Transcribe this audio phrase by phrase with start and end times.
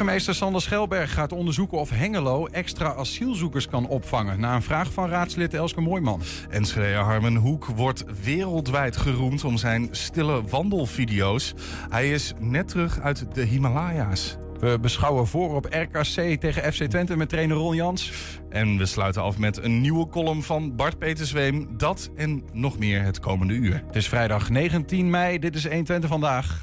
[0.00, 4.40] Burgemeester Sander Schelberg gaat onderzoeken of Hengelo extra asielzoekers kan opvangen.
[4.40, 6.22] Na een vraag van raadslid Elske Mooijman.
[6.50, 11.54] En schreeuwer Harmen Hoek wordt wereldwijd geroemd om zijn stille wandelvideo's.
[11.88, 14.36] Hij is net terug uit de Himalaya's.
[14.58, 18.12] We beschouwen voor op RKC tegen FC Twente met trainer Ron Jans.
[18.48, 21.68] En we sluiten af met een nieuwe column van Bart Petersweem.
[21.76, 23.82] Dat en nog meer het komende uur.
[23.86, 25.38] Het is vrijdag 19 mei.
[25.38, 26.62] Dit is 120 vandaag.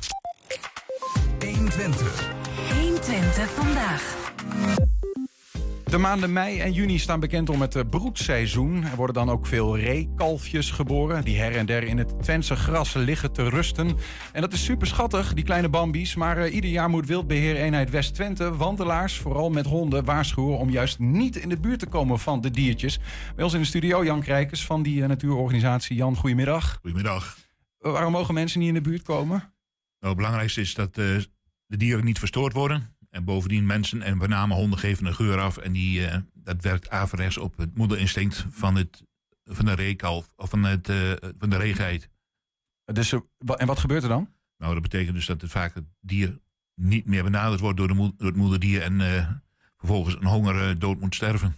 [1.39, 2.36] 120.
[3.07, 4.31] 120 vandaag.
[5.83, 8.83] De maanden mei en juni staan bekend om het eh, broedseizoen.
[8.83, 11.23] Er worden dan ook veel reekalfjes geboren...
[11.23, 13.97] die her en der in het Twentse gras liggen te rusten.
[14.31, 16.15] En dat is super schattig, die kleine bambies.
[16.15, 18.55] Maar uh, ieder jaar moet Wildbeheereenheid West-Twente...
[18.55, 20.57] wandelaars, vooral met honden, waarschuwen...
[20.57, 22.99] om juist niet in de buurt te komen van de diertjes.
[23.35, 25.95] Bij ons in de studio Jan Krijkers van die uh, natuurorganisatie.
[25.95, 26.77] Jan, goedemiddag.
[26.81, 27.37] Goedemiddag.
[27.77, 29.37] waarom mogen mensen niet in de buurt komen?
[29.99, 30.95] Nou, het belangrijkste is dat
[31.67, 32.96] de dieren niet verstoord worden...
[33.17, 35.57] En bovendien mensen en met name honden geven een geur af.
[35.57, 39.03] En die, uh, dat werkt averechts op het moederinstinct van, het,
[39.45, 40.33] van de reekalf.
[40.35, 42.09] Of van, het, uh, van de reegeit.
[42.85, 43.19] Dus, uh,
[43.57, 44.29] en wat gebeurt er dan?
[44.57, 46.39] Nou, dat betekent dus dat het vaak het dier
[46.75, 48.81] niet meer benaderd wordt door, de door het moederdier.
[48.81, 49.01] En
[49.77, 51.55] vervolgens een honger dood moet sterven.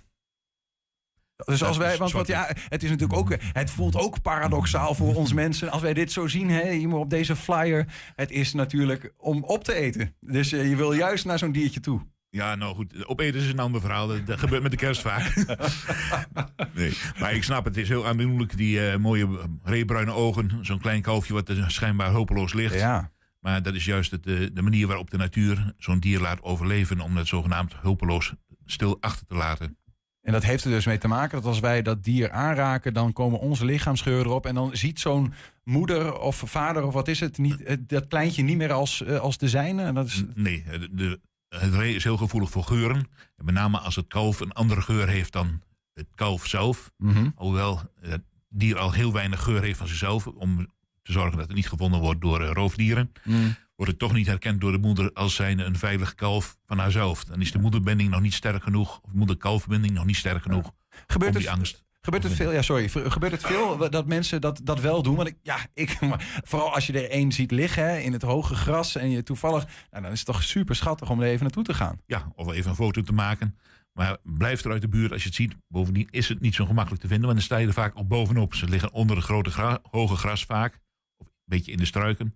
[1.45, 5.15] Dus als wij, want, want ja, het is natuurlijk ook, het voelt ook paradoxaal voor
[5.15, 5.71] ons mensen.
[5.71, 9.63] Als wij dit zo zien, hè, hier op deze flyer, het is natuurlijk om op
[9.63, 10.15] te eten.
[10.19, 12.01] Dus je wil juist naar zo'n diertje toe.
[12.31, 14.07] Ja, nou goed, opeten is een ander verhaal.
[14.07, 15.33] Dat, gebeurt met de kerst vaak.
[16.75, 19.27] nee, maar ik snap het, is heel aandoenlijk, die uh, mooie
[19.63, 20.59] reebruine ogen.
[20.61, 22.73] Zo'n klein kalfje wat er schijnbaar hopeloos ligt.
[22.73, 23.11] Ja.
[23.39, 26.99] Maar dat is juist het, de, de manier waarop de natuur zo'n dier laat overleven...
[26.99, 28.33] om het zogenaamd hulpeloos
[28.65, 29.77] stil achter te laten.
[30.21, 33.13] En dat heeft er dus mee te maken dat als wij dat dier aanraken, dan
[33.13, 34.45] komen onze lichaamsgeuren erop.
[34.45, 38.57] En dan ziet zo'n moeder of vader of wat is het, niet, dat kleintje niet
[38.57, 39.83] meer als, als de zijne.
[39.83, 40.23] En dat is...
[40.33, 41.19] Nee, de,
[41.49, 43.07] het ree is heel gevoelig voor geuren.
[43.37, 45.61] En met name als het kalf een andere geur heeft dan
[45.93, 46.91] het kalf zelf.
[46.97, 50.27] Mm Hoewel het dier al heel weinig geur heeft van zichzelf.
[50.27, 50.67] Om
[51.01, 53.11] te zorgen dat het niet gevonden wordt door roofdieren.
[53.23, 56.77] Mm wordt het toch niet herkend door de moeder als zijnde een veilig kalf van
[56.77, 57.23] haarzelf.
[57.23, 60.71] Dan is de moederbinding nog niet sterk genoeg, of moeder-kalfbinding nog niet sterk genoeg.
[61.07, 61.83] Gebeurt om die het, angst.
[62.01, 62.89] Gebeurt het veel, ja, sorry.
[62.89, 65.15] Gebeurt het veel dat mensen dat, dat wel doen?
[65.15, 65.97] Want ik, ja, ik,
[66.49, 69.65] vooral als je er één ziet liggen hè, in het hoge gras en je toevallig,
[69.89, 72.01] nou, dan is het toch super schattig om er even naartoe te gaan.
[72.05, 73.57] Ja, of even een foto te maken.
[73.93, 75.55] Maar blijf er uit de buurt als je het ziet.
[75.67, 78.07] Bovendien is het niet zo gemakkelijk te vinden, want dan sta je er vaak al
[78.07, 78.53] bovenop.
[78.53, 80.79] Ze liggen onder het grote gra hoge gras vaak,
[81.17, 82.35] of een beetje in de struiken,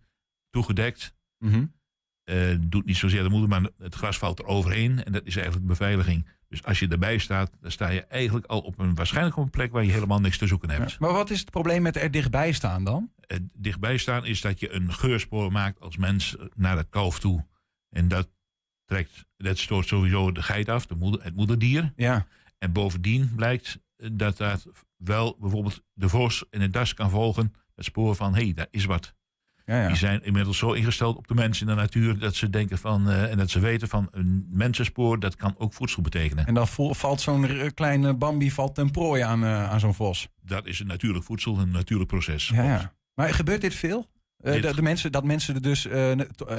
[0.50, 1.16] toegedekt.
[1.44, 1.72] Mm
[2.26, 5.04] uh, doet niet zozeer de moeder, maar het gras valt er overheen.
[5.04, 6.28] En dat is eigenlijk beveiliging.
[6.48, 9.50] Dus als je erbij staat, dan sta je eigenlijk al op een waarschijnlijk op een
[9.50, 10.92] plek waar je helemaal niks te zoeken hebt.
[10.92, 13.12] Ja, maar wat is het probleem met er dichtbij staan dan?
[13.20, 17.46] Het dichtbij staan is dat je een geurspoor maakt als mens naar het kalf toe.
[17.90, 18.30] En dat
[18.86, 21.94] trekt, dat stoort sowieso de geit af, de moeder, het moederdier.
[21.96, 22.28] Ja.
[22.58, 23.80] En bovendien blijkt
[24.12, 24.68] dat dat
[24.98, 27.54] wel bijvoorbeeld de vos in het das kan volgen.
[27.76, 29.16] Het spoor van, hé, hey, daar is wat.
[29.66, 29.88] Ja, ja.
[29.88, 33.10] Die zijn inmiddels zo ingesteld op de mensen in de natuur dat ze denken van
[33.10, 36.46] uh, en dat ze weten van een mensenspoor, dat kan ook voedsel betekenen.
[36.46, 40.28] En dan valt zo'n kleine Bambi valt ten prooi aan, uh, aan zo'n vos.
[40.42, 42.48] Dat is een natuurlijk voedsel, een natuurlijk proces.
[42.48, 42.94] Ja, ja.
[43.14, 44.12] Maar gebeurt dit veel?
[44.42, 45.88] Uh, de, de, mensen, dat mensen er dus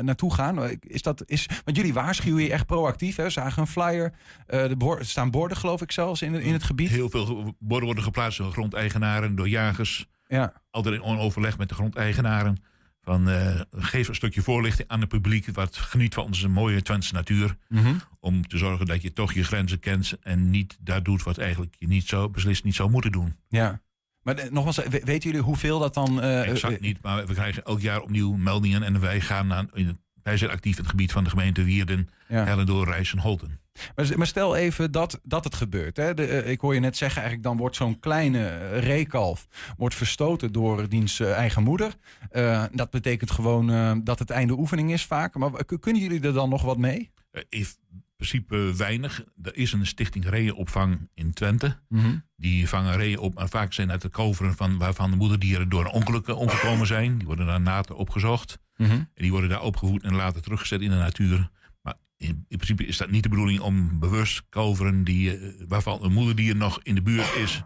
[0.00, 0.78] naartoe gaan.
[0.80, 3.16] Is dat, is, want jullie waarschuwen hier echt proactief.
[3.16, 3.30] Hè?
[3.30, 4.12] Zagen een flyer.
[4.46, 6.88] er staan borden, geloof ik, zelfs in, in het gebied.
[6.88, 10.06] Heel veel borden worden geplaatst door grondeigenaren, door jagers.
[10.26, 10.52] Ja.
[10.70, 12.58] Altijd in overleg met de grondeigenaren.
[13.04, 15.46] Van, uh, geef een stukje voorlichting aan het publiek.
[15.52, 17.56] Wat geniet van onze mooie Twentse natuur.
[17.68, 18.00] Mm -hmm.
[18.20, 20.16] Om te zorgen dat je toch je grenzen kent.
[20.22, 23.36] En niet daar doet wat eigenlijk je niet zo, beslist niet zou moeten doen.
[23.48, 23.82] Ja.
[24.22, 26.24] Maar uh, nogmaals, weten jullie hoeveel dat dan...
[26.24, 28.82] Uh, exact niet, maar we krijgen elk jaar opnieuw meldingen.
[28.82, 31.64] En wij gaan aan, in het, wij zijn actief in het gebied van de gemeente
[31.64, 32.44] Wierden, ja.
[32.44, 33.60] Hellendoor, Rijs en Holten.
[33.94, 35.96] Maar, maar, stel even dat, dat het gebeurt.
[35.96, 36.14] Hè.
[36.14, 39.46] De, uh, ik hoor je net zeggen, eigenlijk dan wordt zo'n kleine reekalf
[39.76, 41.94] wordt verstoten door diens uh, eigen moeder.
[42.32, 45.34] Uh, dat betekent gewoon dat het einde oefening is vaak.
[45.34, 47.10] Maar kunnen jullie er dan nog wat mee?
[47.48, 47.66] in
[48.28, 49.24] principe weinig.
[49.42, 51.78] Er is een stichting reeënopvang in Twente.
[51.88, 52.24] Mm -hmm.
[52.36, 55.84] Die vangen reeën op, maar vaak zijn uit de kalveren van, waarvan de moederdieren door
[55.84, 57.18] een ongeluk omgekomen zijn.
[57.18, 58.58] Die worden daar naten opgezocht.
[58.76, 58.96] Mm -hmm.
[58.96, 61.50] En die worden daar opgevoed en later teruggezet in de natuur.
[62.16, 66.12] In, in, principe is dat niet de bedoeling om bewust kalveren die, uh, waarvan een
[66.12, 67.62] moederdier nog in de buurt is,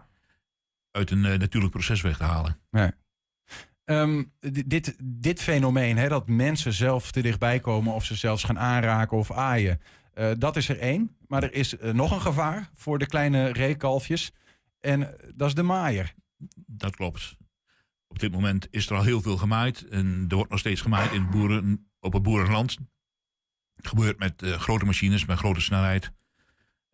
[0.91, 2.59] uit een uh, natuurlijk proces weg te halen.
[2.71, 2.91] Nee.
[3.85, 4.31] Um,
[4.65, 9.17] dit, dit fenomeen, hè, dat mensen zelf te dichtbij komen of ze zelfs gaan aanraken
[9.17, 9.81] of aaien,
[10.19, 11.17] uh, dat is er één.
[11.27, 14.31] Maar er is nog een gevaar voor de kleine reekalfjes
[14.79, 16.13] en dat is de maaier.
[16.65, 17.37] Dat klopt.
[18.07, 21.11] Op dit moment is er al heel veel gemaaid en er wordt nog steeds gemaaid
[21.11, 22.77] in boeren, op het boerenland.
[23.73, 26.11] Het gebeurt met eh, grote machines, met grote snelheid.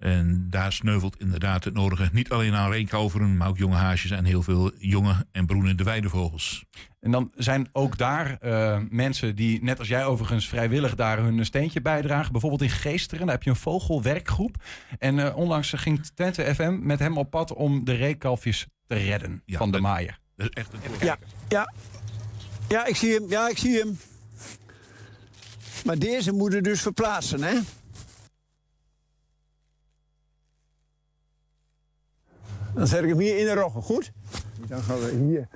[0.06, 2.10] En daar sneuvelt inderdaad het nodige.
[2.12, 6.66] Niet alleen aan reenkalveren, maar ook jonge haasjes en heel veel jonge en broenende weidevogels.
[7.00, 11.46] En dan zijn ook daar eh, mensen die, net als jij overigens, vrijwillig daar hun
[11.46, 12.32] steentje bijdragen.
[12.32, 14.56] Bijvoorbeeld in Geesteren, daar heb je een vogelwerkgroep.
[15.00, 19.42] En eh, onlangs ging Twente FM met hem op pad om de reekalfjes te redden
[19.46, 20.20] Ja, van de maaier.
[20.36, 21.18] Dat is echt een Ja,
[21.48, 21.74] ja.
[22.68, 23.30] Ja, ik zie hem.
[23.30, 23.98] Ja, ik zie hem.
[25.86, 27.54] Maar deze moeten dus verplaatsen, hè?
[32.76, 34.12] Dan zet ik hem hier in de roggen, goed?
[34.68, 35.48] Dan gaan we hier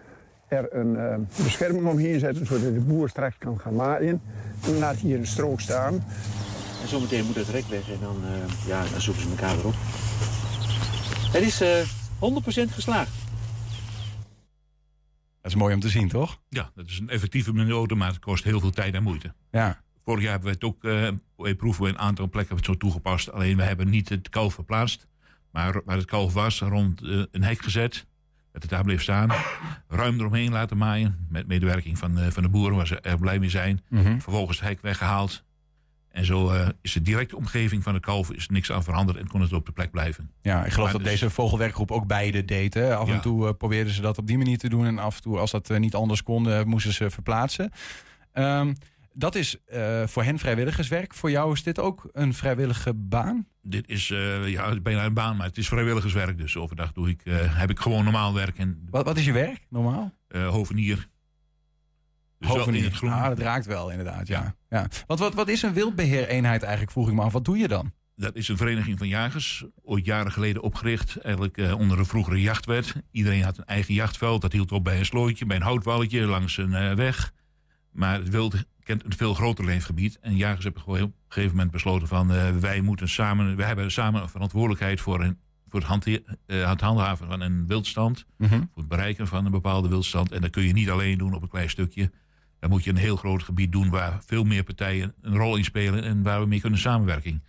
[0.47, 4.21] er een eh, bescherming omheen zetten, zodat de boer straks kan gaan maaien.
[4.63, 5.93] En dan laat hij hier een strook staan.
[6.81, 9.65] En zometeen moet het rek weg en dan, eh, ja, dan zoeken ze elkaar weer
[9.65, 9.75] op.
[11.31, 11.81] Het is eh
[12.19, 13.11] 100% geslaagd.
[15.41, 16.39] Dat is mooi om te zien, toch?
[16.49, 19.33] Ja, dat is een effectieve methode, maar het kost heel veel tijd en moeite.
[19.51, 19.81] Ja.
[20.05, 22.77] Vorig jaar hebben we het ook eh, bij proeven we een aantal plekken het zo
[22.77, 23.31] toegepast.
[23.31, 25.07] Alleen we hebben niet het kalf verplaatst.
[25.51, 28.05] Maar waar het kalf was, rond eh, een hek gezet.
[28.51, 29.29] Dat het daar bleef staan.
[29.87, 31.25] Ruim eromheen laten maaien.
[31.29, 33.81] Met medewerking van, eh, van de boeren, waar ze erg blij mee zijn.
[33.89, 34.19] Mhm.
[34.19, 35.43] Vervolgens het hek weggehaald.
[36.09, 39.27] En zo eh, is de directe omgeving van de kalf is niks aan veranderd en
[39.27, 40.31] kon het op de plek blijven.
[40.41, 42.73] Ja, ik geloof Maar dat dus- deze vogelwerkgroep ook beide deed.
[42.73, 42.95] Hè?
[42.95, 43.19] Af en Ja.
[43.19, 44.85] toe probeerden ze dat op die manier te doen.
[44.85, 47.71] En af en toe, als dat niet anders kon, moesten ze verplaatsen.
[48.31, 48.73] Ehm,
[49.19, 51.13] dat is eh, voor hen vrijwilligerswerk.
[51.13, 53.47] Voor jou is dit ook een vrijwillige baan?
[53.61, 56.37] Dit is eh, ja, bijna een baan, maar het is vrijwilligerswerk.
[56.37, 59.31] Dus overdag doe ik, eh, heb ik gewoon normaal werk en Wat, wat is je
[59.31, 60.17] werk normaal?
[60.29, 61.07] hovenier.
[62.39, 63.11] Dus het groen.
[63.11, 64.41] Ah, dat raakt wel inderdaad, ja.
[64.41, 64.55] Ja.
[64.69, 64.87] ja.
[65.07, 67.33] Want wat, wat is een wildbeheereenheid eigenlijk, vroeg ik me af.
[67.33, 67.91] Wat doe je dan?
[68.15, 72.95] Dat is een vereniging van jagers, ooit jaren geleden opgericht, eigenlijk onder een vroegere jachtwet.
[73.11, 76.57] Iedereen had een eigen jachtveld, dat hield op bij een slootje, bij een houtwalletje langs
[76.57, 77.33] een weg.
[77.99, 80.19] Maar het wild kent een veel groter leefgebied.
[80.19, 83.63] En jagers hebben gewoon op een gegeven moment besloten van eh, wij moeten samen, we
[83.63, 85.37] hebben samen een verantwoordelijkheid voor, een,
[85.67, 88.25] voor het, eh, het handhaven van een wildstand.
[88.37, 88.49] Mhm.
[88.49, 90.31] Voor het bereiken van een bepaalde wildstand.
[90.31, 92.11] En dat kun je niet alleen doen op een klein stukje.
[92.59, 95.63] Dan moet je een heel groot gebied doen waar veel meer partijen een rol in
[95.63, 97.43] spelen en waar we mee kunnen samenwerken.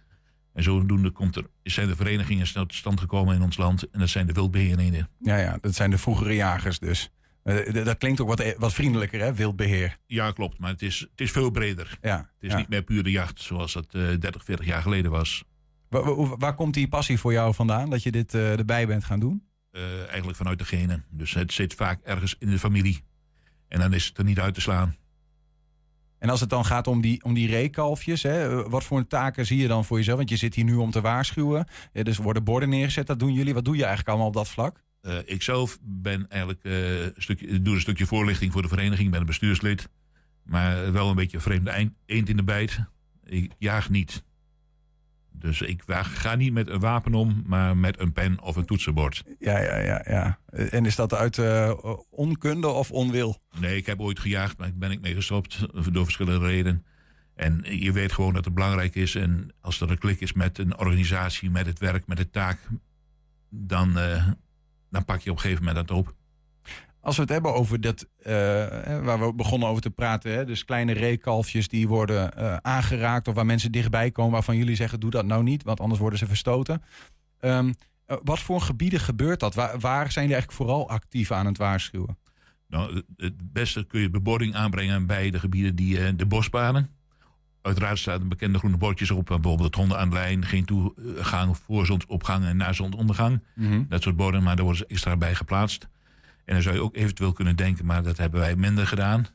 [0.52, 3.90] En zodoende komt er, zijn de verenigingen snel tot stand gekomen in ons land.
[3.90, 5.08] En dat zijn de wildbeheereenheden.
[5.18, 7.10] Ja, ja, dat zijn de vroegere jagers dus.
[7.42, 9.34] Eh, dat klinkt ook wat, wat vriendelijker, hè?
[9.34, 9.98] Wildbeheer.
[10.06, 10.58] Ja, klopt.
[10.58, 11.98] Maar het is, het is veel breder.
[12.02, 12.56] Ja, Het is ja.
[12.56, 15.44] niet meer puur de jacht zoals dat eh 30, 40 jaar geleden was.
[15.88, 19.04] Wa- wa- waar, komt die passie voor jou vandaan, dat je dit eh, erbij bent
[19.04, 19.44] gaan doen?
[19.70, 21.04] Eh, eigenlijk vanuit de genen.
[21.10, 23.04] Dus het zit vaak ergens in de familie.
[23.68, 24.96] En dan is het er niet uit te slaan.
[26.18, 29.46] En als het dan gaat om die, om die reekalfjes, hè, eh, wat voor taken
[29.46, 30.16] zie je dan voor jezelf?
[30.16, 31.66] Want je zit hier nu om te waarschuwen.
[31.92, 33.54] Eh, dus worden borden neergezet, dat doen jullie.
[33.54, 34.82] Wat doe je eigenlijk allemaal op dat vlak?
[35.00, 39.06] Eh, ik zelf ben eigenlijk, een stukje, doe een stukje voorlichting voor de vereniging.
[39.06, 39.88] Ik ben een bestuurslid.
[40.42, 42.78] Maar wel een beetje een vreemde eend in de bijt.
[43.24, 44.24] Ik jaag niet.
[45.32, 49.22] Dus ik ga niet met een wapen om, maar met een pen of een toetsenbord.
[49.38, 50.04] Ja, ja, ja.
[50.08, 50.38] ja.
[50.70, 51.72] En is dat uit eh,
[52.10, 53.42] onkunde of onwil?
[53.60, 55.66] Nee, ik heb ooit gejaagd, maar daar ben ik mee gestopt.
[55.92, 56.84] Door verschillende redenen.
[57.34, 59.14] En je weet gewoon dat het belangrijk is.
[59.14, 62.58] En als er een klik is met een organisatie, met het werk, met de taak.
[63.50, 63.98] Dan,
[64.90, 66.14] dan pak je op een gegeven moment dat op.
[67.02, 68.32] Als we het hebben over dat, eh,
[69.02, 73.34] waar we begonnen over te praten, hè, dus kleine reekalfjes die worden eh, aangeraakt of
[73.34, 76.26] waar mensen dichtbij komen waarvan jullie zeggen doe dat nou niet, want anders worden ze
[76.26, 76.82] verstoten.
[77.40, 77.72] Ehm,
[78.06, 79.54] eh, wat voor gebieden gebeurt dat?
[79.54, 82.18] Waar, waar zijn jullie eigenlijk vooral actief aan het waarschuwen?
[82.68, 86.88] Nou, het- beste kun je bebording aanbrengen bij de gebieden die eh, de bosbanen.
[87.62, 92.44] Uiteraard staan bekende groene bordjes op, bijvoorbeeld honden aan de lijn, geen toegang voor zonsopgang
[92.44, 93.42] en na zonsondergang.
[93.88, 95.88] Dat soort borden, maar daar worden ze extra bij geplaatst.
[96.44, 99.26] En dan zou je ook eventueel kunnen denken, maar dat hebben wij minder gedaan.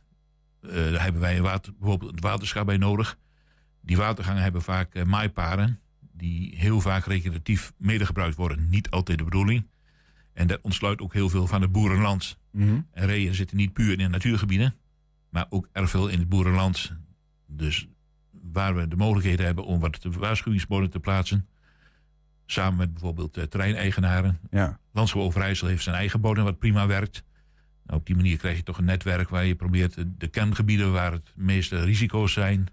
[0.62, 3.18] Eh, daar hebben wij water, bijvoorbeeld een waterschap bij nodig.
[3.82, 5.80] Die watergangen hebben vaak eh, maaiparen,
[6.12, 8.70] die heel vaak recreatief medegebruikt worden.
[8.70, 9.68] Niet altijd de bedoeling.
[10.34, 12.38] En dat ontsluit ook heel veel van het boerenland.
[12.92, 14.76] En reeën zitten niet puur in de natuurgebieden,
[15.30, 16.92] maar ook erg veel in het boerenland.
[17.48, 17.88] Dus
[18.52, 21.48] waar we de mogelijkheden hebben om wat waarschuwingsborden te plaatsen,
[22.46, 24.40] samen met bijvoorbeeld eh, terreineigenaren.
[24.52, 24.80] Ja.
[24.94, 27.24] Landschap Overijssel heeft zijn eigen bodem wat prima werkt.
[27.86, 30.92] Nou, op die manier krijg je toch een netwerk waar je probeert de, de kerngebieden
[30.92, 32.68] waar het meeste risico's zijn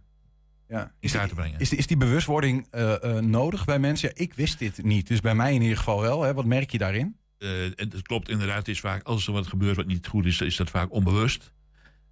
[0.68, 0.82] Ja.
[0.82, 1.60] in Is, te brengen.
[1.60, 4.08] is, die- is die bewustwording eh, eh, nodig bij mensen?
[4.08, 6.22] Ja, ik wist dit niet, dus bij mij in ieder geval wel.
[6.22, 6.34] Hè?
[6.34, 7.16] Wat merk je daarin?
[7.38, 8.56] Eh, het het klopt inderdaad.
[8.56, 11.52] Het is vaak, als er wat gebeurt wat niet goed is, is dat vaak onbewust.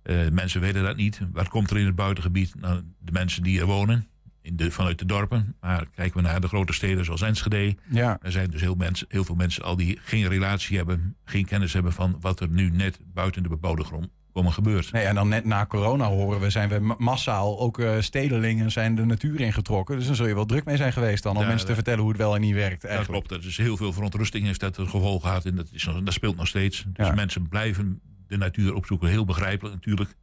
[0.02, 1.20] Eh, mensen weten dat niet.
[1.32, 2.54] Wat komt er in het buitengebied?
[2.60, 4.06] Nou, de mensen die er wonen,
[4.42, 5.56] in de, vanuit de dorpen.
[5.60, 7.76] Maar kijken we naar de grote steden zoals Enschede.
[7.90, 8.18] Ja.
[8.22, 11.72] Er zijn dus heel, mensen, heel veel mensen al die geen relatie hebben, geen kennis
[11.72, 14.92] hebben van wat er nu net buiten de bebouwde grond komen gebeurt.
[14.92, 18.70] Nee, en dan net na corona horen we, zijn we ma- massaal, ook eh, stedelingen
[18.70, 19.96] zijn de natuur ingetrokken.
[19.96, 21.76] Dus dan zul je wel druk mee zijn geweest dan, om Ja, mensen te dat-
[21.82, 22.82] vertellen hoe het wel en niet werkt.
[22.82, 23.26] Dat Eigenlijk.
[23.26, 23.42] klopt.
[23.42, 25.44] Dat is heel veel verontrusting heeft dat het gevolg gehad.
[25.44, 26.84] En dat, is, dat speelt nog steeds.
[26.92, 27.14] Dus Ja.
[27.14, 29.08] mensen blijven de natuur opzoeken.
[29.08, 30.14] Heel begrijpelijk natuurlijk.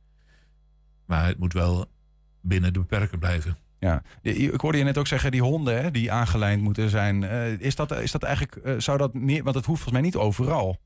[1.05, 1.85] Maar het moet wel
[2.41, 3.57] binnen de beperken blijven.
[3.79, 4.03] Ja.
[4.21, 7.23] Ik hoorde je net ook zeggen, die honden hè, die aangelijnd moeten zijn.
[7.23, 10.01] Eh, is, dat, is dat eigenlijk, eh, zou dat meer, want dat hoeft volgens mij
[10.01, 10.77] niet overal.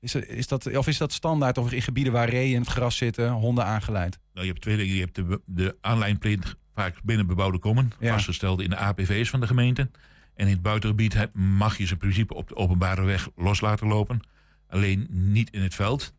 [0.00, 2.96] Is, is dat, of is dat standaard of in gebieden waar reeën in het gras
[2.96, 4.18] zitten, honden aangelijnd?
[4.32, 4.94] Nou, je hebt twee dingen.
[4.94, 7.92] Je hebt de, de aanlijnplicht vaak binnen bebouwde kommen.
[8.00, 8.12] Ja.
[8.12, 9.90] Vastgesteld in de APV's van de gemeente.
[10.34, 13.86] En in het buitengebied mag je ze in principe op de openbare weg los laten
[13.86, 14.20] lopen.
[14.68, 16.14] Alleen niet in het veld.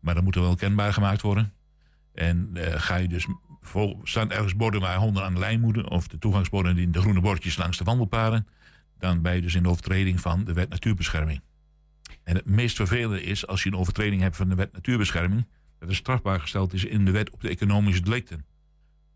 [0.00, 1.52] Maar dat moet er wel kenbaar gemaakt worden.
[2.14, 3.26] En eh, ga je dus
[3.60, 7.00] vol, staan ergens borden waar honden aan de lijn moeten, of de toegangsborden die de
[7.00, 8.46] groene bordjes langs de wandelpaden,
[8.98, 11.40] dan ben je dus in de overtreding van de wet natuurbescherming.
[12.22, 15.46] En het meest vervelende is als je een overtreding hebt van de wet natuurbescherming,
[15.78, 18.46] dat is strafbaar gesteld is in de wet op de economische delicten.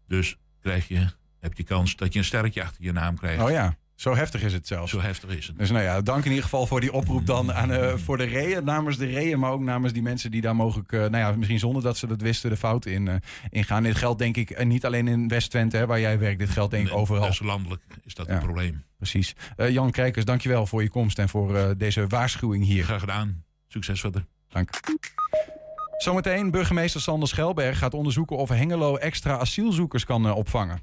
[0.06, 1.06] Dus krijg je,
[1.40, 3.42] heb je kans dat je een sterretje achter je naam krijgt.
[3.42, 4.90] Oh ja, zo heftig is het zelfs.
[4.90, 5.58] Zo heftig is het.
[5.58, 8.24] Dus nou ja, dank in ieder geval voor die oproep dan aan, eh, voor de
[8.24, 8.64] reeën.
[8.64, 11.58] Namens de reeën, maar ook namens die mensen die daar mogelijk, eh, nou ja, misschien
[11.58, 13.14] zonder dat ze dat wisten, de fout in, eh,
[13.50, 13.82] in gaan.
[13.82, 16.38] Dit geldt denk ik niet alleen in West-Twente, hè, waar jij werkt.
[16.38, 17.26] Dit geldt denk ik Nee, overal.
[17.26, 18.32] Dus landelijk is dat Ja.
[18.32, 18.84] een probleem.
[18.96, 19.34] Precies.
[19.56, 22.84] Eh, Jan Krijkers, dankjewel voor je komst en voor eh, deze waarschuwing hier.
[22.84, 23.44] Graag gedaan.
[23.68, 24.24] Succes verder.
[24.48, 24.70] Dank.
[25.96, 30.80] Zometeen, burgemeester Sander Schelberg gaat onderzoeken of Hengelo extra asielzoekers kan opvangen.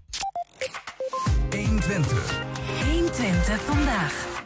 [1.50, 2.55] 120.
[3.46, 4.44] 120 vandaag.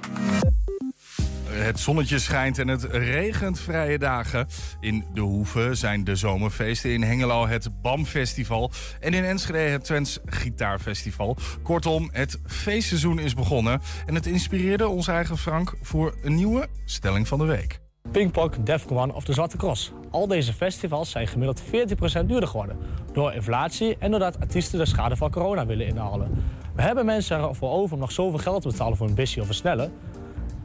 [1.46, 4.48] Het zonnetje schijnt en het regent vrije dagen.
[4.80, 6.92] In De Hoeve zijn de zomerfeesten.
[6.92, 8.72] In Hengelo het BAM-festival.
[9.00, 11.38] En in Enschede het Twents Gitaarfestival.
[11.64, 13.82] Kortom, het feestseizoen is begonnen.
[14.06, 17.80] En het inspireerde ons eigen Frank voor een nieuwe stelling van de week.
[18.12, 19.92] Pinkpop, Defcon One of de Zwarte Cross.
[20.12, 22.78] Al deze festivals zijn gemiddeld 14% duurder geworden.
[23.14, 26.44] Door inflatie en doordat artiesten de schade van corona willen inhalen.
[26.80, 29.48] We hebben mensen ervoor over om nog zoveel geld te betalen voor een bisje of
[29.48, 29.90] een snelle.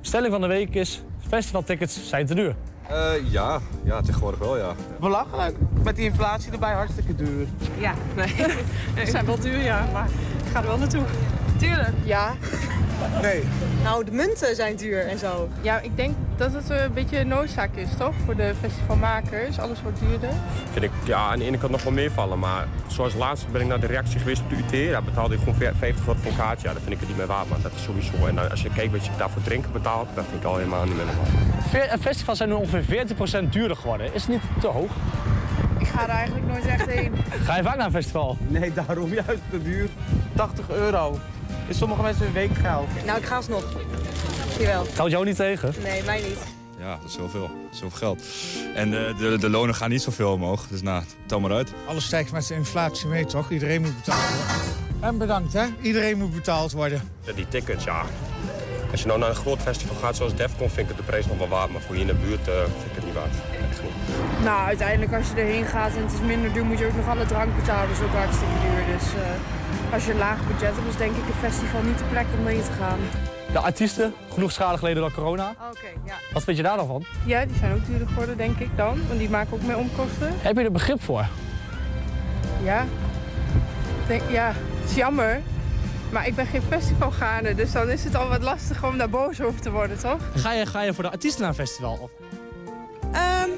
[0.01, 2.55] Stelling van de week is, festivaltickets zijn te duur.
[2.89, 4.73] Eh, ja, ja, tegenwoordig wel, ja.
[5.01, 5.57] Belachelijk.
[5.83, 7.47] Met die inflatie erbij hartstikke duur.
[7.79, 8.29] Ja, nee.
[9.05, 10.07] Ze zijn wel duur, ja, maar
[10.45, 11.03] ik ga er wel naartoe.
[11.59, 11.93] Tuurlijk.
[12.05, 12.33] Ja.
[13.23, 13.43] Nee.
[13.83, 15.49] Nou, de munten zijn duur en zo.
[15.61, 18.15] Ja, ik denk dat het een beetje een noodzaak is, toch?
[18.25, 19.59] Voor de festivalmakers.
[19.59, 20.29] Alles wordt duurder.
[20.73, 23.67] Vind ik ja, aan de ene kant nog wel meevallen, maar zoals laatst ben ik
[23.67, 24.91] naar de reactie geweest op de UT.
[24.91, 26.67] Daar betaalde ik gewoon 50 euro voor een kaartje.
[26.69, 28.27] Ja, dat vind ik het niet meer waard, maar dat is sowieso.
[28.27, 30.85] En dan, als je kijkt wat je daarvoor drinken betaalt, dat vind ik al helemaal
[30.85, 31.25] niet meer normaal.
[31.71, 34.15] Ve- Festivals zijn nu ongeveer 40% duurder geworden.
[34.15, 34.91] Is het niet te hoog?
[35.79, 37.13] Ik ga er eigenlijk nooit echt heen.
[37.47, 38.37] Ga je vaak naar een festival?
[38.49, 39.89] Nee, daarom juist te duur.
[40.35, 41.19] 80 euro.
[41.69, 42.89] Is sommige mensen een weekgeld.
[43.07, 43.65] Nou, ik ga alsnog.
[44.59, 44.87] Jawel.
[44.97, 45.75] Houdt jou niet tegen?
[45.83, 46.39] Nee, mij niet.
[46.79, 47.51] Ja, dat is heel veel.
[47.71, 48.23] Zoveel geld.
[48.75, 50.67] En eh, de, de lonen gaan niet zoveel omhoog.
[50.67, 51.73] Dus nou, tel maar uit.
[51.87, 53.51] Alles stijgt met de inflatie mee, toch?
[53.51, 54.73] Iedereen moet betaald worden.
[55.01, 55.65] En bedankt, hè?
[55.81, 57.03] Iedereen moet betaald worden.
[57.27, 58.03] Ja, Die tickets, ja.
[58.95, 61.27] Als je nou naar een groot festival gaat zoals Defcon, vind ik het de prijs
[61.27, 61.71] nog wel waard.
[61.73, 63.35] Maar voor hier in de buurt eh, vind ik het niet waard.
[63.71, 64.45] Echt niet.
[64.45, 67.09] Nou, uiteindelijk als je erheen gaat en het is minder duur, moet je ook nog
[67.09, 67.89] alle drank betalen.
[67.89, 68.97] Dat is ook hartstikke duur.
[68.97, 72.05] Dus eh, als je een laag budget hebt, is denk ik een festival niet de
[72.05, 72.99] plek om heen te gaan.
[73.53, 75.49] De artiesten, genoeg schade geleden door corona.
[75.71, 76.15] Oké, ja.
[76.33, 77.05] Wat vind je daar dan van?
[77.25, 79.07] Ja, die zijn ook duurder geworden, denk ik dan.
[79.07, 80.33] Want die maken ook meer omkosten.
[80.37, 81.27] Heb je er begrip voor?
[82.63, 82.85] Ja.
[84.07, 85.41] Denk, ja, het is jammer.
[86.15, 89.41] Maar ik ben geen festivalgaande, dus dan is het al wat lastiger om daar boos
[89.41, 90.21] over te worden, toch?
[90.35, 91.99] Ga je, ga je voor de artiesten naar een festival?
[92.03, 92.11] Of?
[93.13, 93.49] Ehm,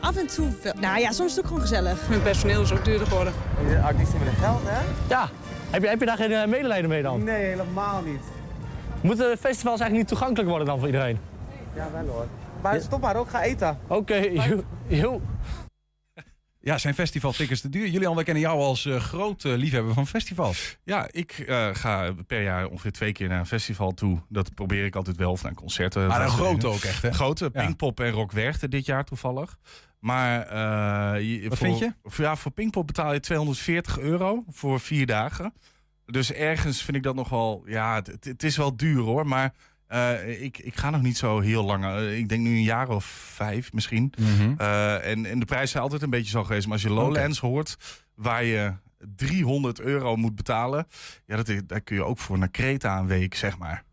[0.00, 0.72] af en toe wel.
[0.80, 2.08] Nou ja, soms is het ook gewoon gezellig.
[2.08, 3.32] Hun personeel is ook duurder geworden.
[3.68, 4.80] De artiesten willen geld, hè?
[5.08, 5.28] Ja.
[5.70, 7.24] Heb je, heb je daar geen eh, medelijden mee dan?
[7.24, 8.22] Nee, helemaal niet.
[9.00, 11.18] Moeten de festivals eigenlijk niet toegankelijk worden dan voor iedereen?
[11.74, 12.26] Ja, wel hoor.
[12.62, 13.78] Maar stop maar ook, ga eten.
[13.86, 15.20] Oké, joe, joe.
[16.66, 17.88] Ja, zijn festivaltickets te duur?
[17.88, 20.76] Julian, wij kennen jou als eh, groot eh, liefhebber van festivals.
[20.84, 24.18] Ja, ik eh, ga per jaar ongeveer twee keer naar een festival toe.
[24.28, 26.06] Dat probeer ik altijd wel, of naar concerten.
[26.06, 27.12] Maar een grote ook echt, hè?
[27.12, 27.60] Grote, Ja.
[27.64, 29.58] Pinkpop en Rock Werchter dit jaar toevallig.
[30.00, 30.38] Maar
[31.22, 31.92] je- Wat voor, vind je?
[32.04, 35.52] voor- ja, voor Pinkpop betaal je 240 euro voor vier dagen.
[36.06, 37.62] Dus ergens vind ik dat nog wel...
[37.66, 39.52] Ja, het- het is wel duur hoor, maar...
[39.88, 41.84] eh, ik, ik ga nog niet zo heel lang.
[41.84, 44.12] eh, ik denk nu een jaar of vijf misschien.
[44.58, 46.64] Eh, en, en de prijzen zijn altijd een beetje zo geweest.
[46.64, 47.76] Maar als je Lowlands hoort,
[48.14, 48.72] waar je
[49.16, 50.86] 300 euro moet betalen...
[51.26, 53.84] Ja, dat, daar kun je ook voor naar Kreta een week, zeg maar.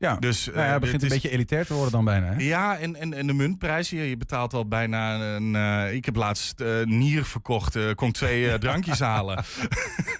[0.00, 2.26] Ja, Dus, nou ja, eh, het begint een beetje elitair te worden dan bijna.
[2.26, 2.34] Hè?
[2.38, 5.54] Ja, en, en, en de muntprijs, je, je betaalt al bijna een...
[5.56, 9.44] eh, ik heb laatst eh, nier verkocht, eh, kon twee drankjes halen.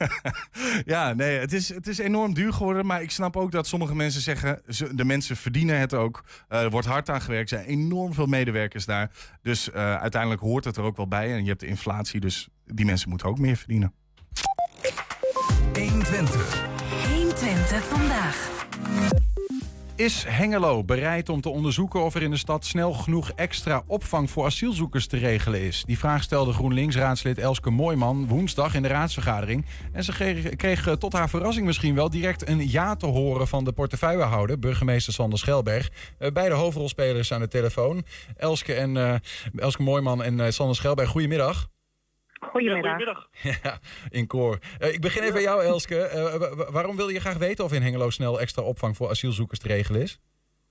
[0.84, 2.86] ja, nee, het is, het is enorm duur geworden.
[2.86, 4.60] Maar ik snap ook dat sommige mensen zeggen...
[4.68, 6.24] ze- de mensen verdienen het ook.
[6.48, 9.10] Eh, er wordt hard aan gewerkt, er zijn enorm veel medewerkers daar.
[9.42, 11.32] Dus eh, uiteindelijk hoort het er ook wel bij.
[11.32, 13.92] En je hebt de inflatie, dus die mensen moeten ook meer verdienen.
[15.72, 16.66] 120.
[17.14, 18.48] 120 vandaag.
[20.00, 24.30] Is Hengelo bereid om te onderzoeken of er in de stad snel genoeg extra opvang
[24.30, 25.82] voor asielzoekers te regelen is?
[25.86, 29.66] Die vraag stelde GroenLinks-raadslid Elske Mooijman woensdag in de raadsvergadering.
[29.92, 30.12] En ze
[30.56, 35.12] kreeg, tot haar verrassing misschien wel direct een ja te horen van de portefeuillehouder, burgemeester
[35.12, 35.90] Sander Schelberg.
[36.18, 38.04] Eh, beide hoofdrolspelers aan de telefoon.
[38.36, 39.14] Elske, en, eh,
[39.56, 41.68] Elske en eh, Sander Schelberg, goedemiddag.
[42.40, 43.28] Goedemiddag.
[43.62, 43.78] Ja,
[44.10, 44.58] in koor.
[44.78, 45.96] Eh, ik begin even bij jou, Elske.
[46.02, 49.08] Eh, wa- wa- waarom wil je graag weten of in Hengelo snel extra opvang voor
[49.08, 50.20] asielzoekers te regelen is?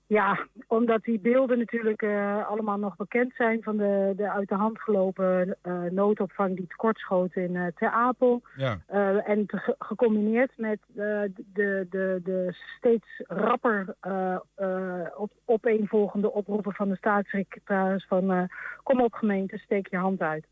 [0.06, 4.54] Ja, omdat die beelden natuurlijk eh, allemaal nog bekend zijn van de, de uit de
[4.54, 8.42] hand gelopen eh, noodopvang die tekortschoot in eh Ter Apel.
[8.56, 8.78] Ja.
[8.86, 10.94] Eh, en te- gecombineerd met eh,
[11.36, 18.42] de, de, de steeds rapper eh, eh, op, opeenvolgende oproepen van de staatssecretaris van eh,
[18.82, 20.46] kom op gemeente, steek je hand uit.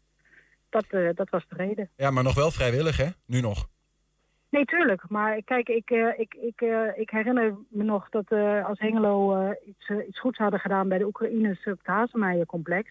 [0.71, 1.91] Dat, eh, dat was de reden.
[1.97, 3.09] Ja, maar nog wel vrijwillig, hè?
[3.27, 3.69] Nu nog.
[4.51, 5.03] Nee, tuurlijk.
[5.09, 8.33] Maar kijk, ik, eh, ik, ik, eh, ik herinner me nog dat
[8.65, 12.91] als Hengelo iets, iets goeds hadden gedaan bij de Oekraïners op het Hazemeijer-complex.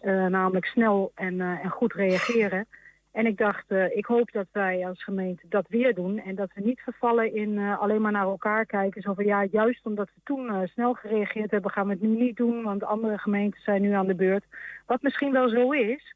[0.00, 2.66] Eh, namelijk snel en, en goed reageren.
[3.12, 6.18] En ik dacht, ik hoop dat wij als gemeente dat weer doen.
[6.18, 9.02] En dat we niet vervallen in alleen maar naar elkaar kijken.
[9.02, 12.36] Zo van ja, juist omdat we toen snel gereageerd hebben, gaan we het nu niet
[12.36, 12.62] doen.
[12.62, 14.44] Want andere gemeenten zijn nu aan de beurt.
[14.86, 16.14] Wat misschien wel zo is.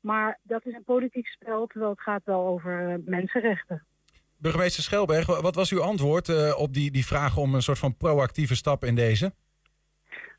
[0.00, 3.84] Maar dat is een politiek spel, terwijl het gaat wel over eh, mensenrechten.
[4.36, 7.78] Burgemeester Schelberg, wa- wat was uw antwoord eh, op die, die vraag om een soort
[7.78, 9.32] van proactieve stap in deze?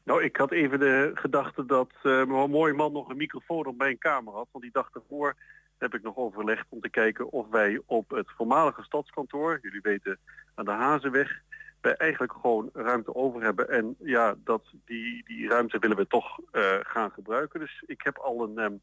[0.03, 3.77] Nou, ik had even de gedachte dat eh mijn mooie man nog een microfoon op
[3.77, 4.47] mijn kamer had.
[4.51, 5.35] Want die dag ervoor
[5.77, 10.17] heb ik nog overlegd om te kijken of wij op het voormalige stadskantoor, jullie weten
[10.55, 11.41] aan de Hazenweg,
[11.81, 13.69] wij eigenlijk gewoon ruimte over hebben.
[13.69, 17.59] En ja, dat, die, die ruimte willen we toch eh, gaan gebruiken.
[17.59, 18.73] Dus ik heb al een, ehm,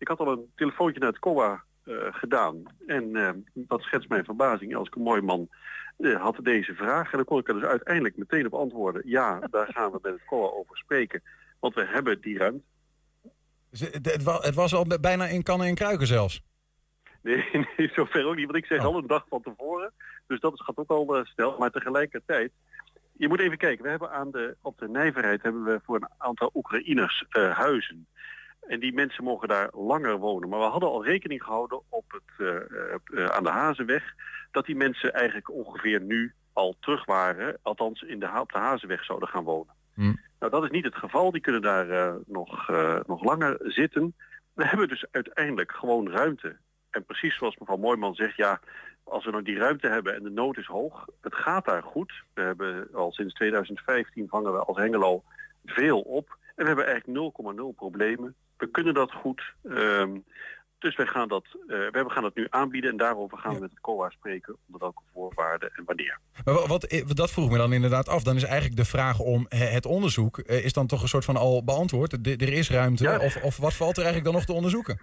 [0.00, 2.62] ik had al een telefoontje naar het COA eh, gedaan.
[2.86, 4.74] En dat schetst mijn verbazing.
[4.76, 5.48] Als ik een mooi man
[5.98, 7.10] eh, had deze vraag.
[7.10, 9.02] En dan kon ik er dus uiteindelijk meteen op antwoorden.
[9.04, 11.22] Ja, daar gaan we met het COA over spreken.
[11.60, 12.64] Want we hebben die ruimte.
[13.70, 16.42] Het, het wa- het was al bijna in kannen en kruiken zelfs.
[17.22, 17.44] Nee,
[17.76, 18.44] nee, zover ook niet.
[18.46, 19.92] Want ik zeg al een dag van tevoren.
[20.26, 21.58] Dus dat gaat ook al eh, snel.
[21.58, 22.52] Maar tegelijkertijd,
[23.12, 23.84] je moet even kijken.
[23.84, 28.06] We hebben aan de, op de Nijverheid hebben we voor een aantal Oekraïners eh, huizen.
[28.70, 30.48] En die mensen mogen daar langer wonen.
[30.48, 34.14] Maar we hadden al rekening gehouden op het, eh, eh, aan de Hazenweg...
[34.50, 37.58] dat die mensen eigenlijk ongeveer nu al terug waren.
[37.62, 39.74] Althans in de, op de Hazenweg zouden gaan wonen.
[40.38, 41.30] Nou, dat is niet het geval.
[41.30, 42.68] Die kunnen daar eh, nog,
[43.06, 44.14] nog langer zitten.
[44.54, 46.56] We hebben dus uiteindelijk gewoon ruimte.
[46.90, 48.60] En precies zoals mevrouw Mooijman zegt, ja,
[49.04, 52.12] als we nou die ruimte hebben en de nood is hoog, het gaat daar goed.
[52.34, 55.22] We hebben al sinds 2015 vangen we als Hengelo
[55.64, 56.38] veel op.
[56.54, 58.34] En we hebben eigenlijk 0,0 problemen.
[58.60, 59.42] We kunnen dat goed.
[59.68, 60.10] Ehm,
[60.78, 63.70] dus wij gaan dat, eh, we gaan dat nu aanbieden en daarover gaan we met
[63.70, 64.56] het COA spreken.
[64.66, 66.18] Onder welke voorwaarden en wanneer.
[66.44, 68.22] Maar wa- wat, eh, dat vroeg me dan inderdaad af.
[68.22, 70.38] Dan is eigenlijk de vraag om he- het onderzoek...
[70.38, 72.24] eh, is dan toch een soort van al beantwoord?
[72.24, 73.02] De- er is ruimte.
[73.04, 73.18] Ja.
[73.18, 75.00] Of, of wat valt er eigenlijk dan nog te onderzoeken?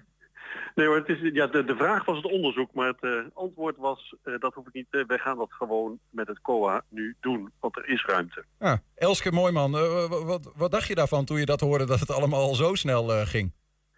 [0.78, 3.78] Nee hoor, het is, ja, de, de vraag was het onderzoek, maar het eh, antwoord
[3.78, 7.16] was, eh, dat hoef ik niet, eh, wij gaan dat gewoon met het COA nu
[7.22, 8.44] doen, want er is ruimte.
[8.60, 8.82] Ja.
[8.96, 12.12] Elske Mooijman, eh, wa- wat, wat dacht je daarvan toen je dat hoorde dat het
[12.12, 13.52] allemaal al zo snel eh, ging?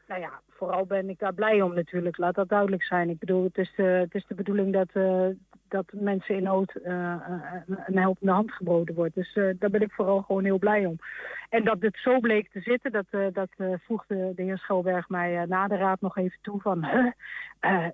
[0.08, 2.18] Nou ja, vooral ben ik daar blij om natuurlijk.
[2.18, 3.10] Laat dat duidelijk zijn.
[3.10, 5.28] Ik bedoel, het is de, het is de bedoeling dat, eh,
[5.68, 9.16] dat mensen in nood een helpende hand geboden wordt.
[9.16, 10.98] Dus eh, daar ben ik vooral gewoon heel blij om.
[11.50, 15.10] En dat dit zo bleek te zitten, dat, eh, dat eh, voegde de heer Schelberg
[15.10, 16.88] mij eh, na de raad nog even toe van...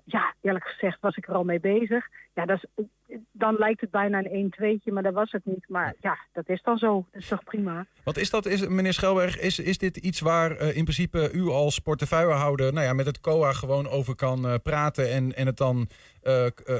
[0.04, 2.06] Ja, eerlijk gezegd was ik er al mee bezig.
[2.34, 2.86] Ja, dat is,
[3.32, 5.64] dan lijkt het bijna een 1-2'tje, maar dat was het niet.
[5.68, 7.06] Maar ja, dat is dan zo.
[7.12, 7.86] Dat is toch prima.
[8.04, 11.78] Wat is dat, is, meneer Schelberg, is, is dit iets waar in principe u als
[11.78, 15.88] portefeuillehouder nou ja, met het COA gewoon over kan praten en, en het dan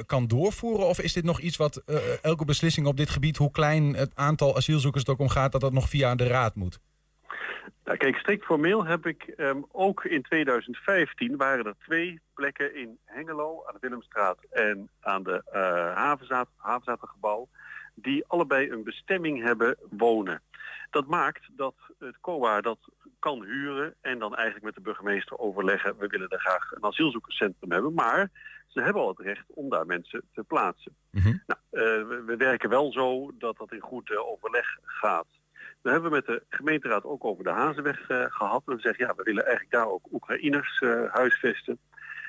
[0.06, 0.86] kan doorvoeren?
[0.86, 1.82] Of is dit nog iets wat
[2.22, 5.60] elke beslissing op dit gebied, hoe klein het aantal asielzoekers er ook om gaat, dat
[5.60, 6.65] dat nog via de raad moet?
[7.84, 12.98] Nou, kijk, strikt formeel heb ik ehm, ook in 2015 waren er twee plekken in
[13.04, 17.48] Hengelo, aan de Willemstraat en aan de eh Havenzaat, Havenzatengebouw,
[17.94, 20.42] die allebei een bestemming hebben wonen.
[20.90, 22.78] Dat maakt dat het COA dat
[23.18, 27.72] kan huren en dan eigenlijk met de burgemeester overleggen, we willen daar graag een asielzoekerscentrum
[27.72, 28.30] hebben, maar
[28.66, 30.96] ze hebben al het recht om daar mensen te plaatsen.
[31.46, 35.26] Nou, eh, we, we werken wel zo dat dat in goed eh, overleg gaat.
[35.82, 38.62] We hebben met de gemeenteraad ook over de Hazenweg eh, gehad.
[38.66, 41.78] En zeggen, ja, we willen eigenlijk daar ook Oekraïners eh, huisvesten.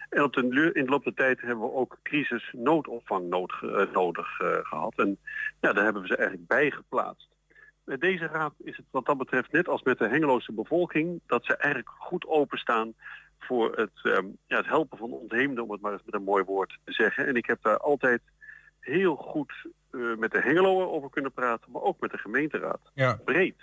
[0.09, 4.39] En de, in de loop der tijd hebben we ook crisis noodopvang nood, eh, nodig
[4.39, 4.93] eh, gehad.
[4.95, 5.17] En
[5.61, 7.29] ja, daar hebben we ze eigenlijk bij geplaatst.
[7.83, 11.21] Met deze raad is het wat dat betreft net als met de Hengeloze bevolking...
[11.25, 12.93] dat ze eigenlijk goed openstaan
[13.39, 15.63] voor het, ehm, ja, het helpen van ontheemden...
[15.63, 17.25] om het maar eens met een mooi woord te zeggen.
[17.27, 18.21] En ik heb daar altijd
[18.79, 19.53] heel goed
[19.91, 21.71] met de Hengeloer over kunnen praten...
[21.71, 22.79] maar ook met de gemeenteraad.
[22.93, 23.19] Ja.
[23.25, 23.55] Breed.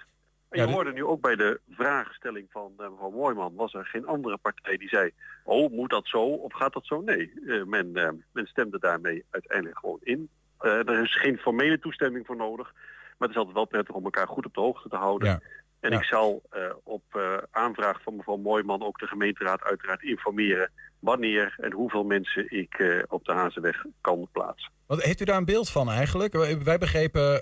[0.49, 3.55] En je hoorde nu ook bij de vraagstelling van eh, mevrouw Mooijman...
[3.55, 5.11] was er geen andere partij die zei...
[5.45, 7.01] oh, moet dat zo of gaat dat zo?
[7.01, 10.29] Nee, eh, men, eh, men stemde daarmee uiteindelijk gewoon in.
[10.59, 12.73] Eh, er is geen formele toestemming voor nodig...
[12.73, 15.29] maar het is altijd wel prettig om elkaar goed op de hoogte te houden.
[15.29, 15.41] Ja.
[15.81, 15.99] En Ja.
[15.99, 20.71] ik zal eh, op eh, aanvraag van mevrouw Mooijman ook de gemeenteraad uiteraard informeren...
[21.05, 24.73] wanneer en hoeveel mensen ik eh, op de Hazenweg kan plaatsen.
[24.87, 26.33] Wat heeft u daar een beeld van eigenlijk?
[26.64, 27.40] Wij begrepen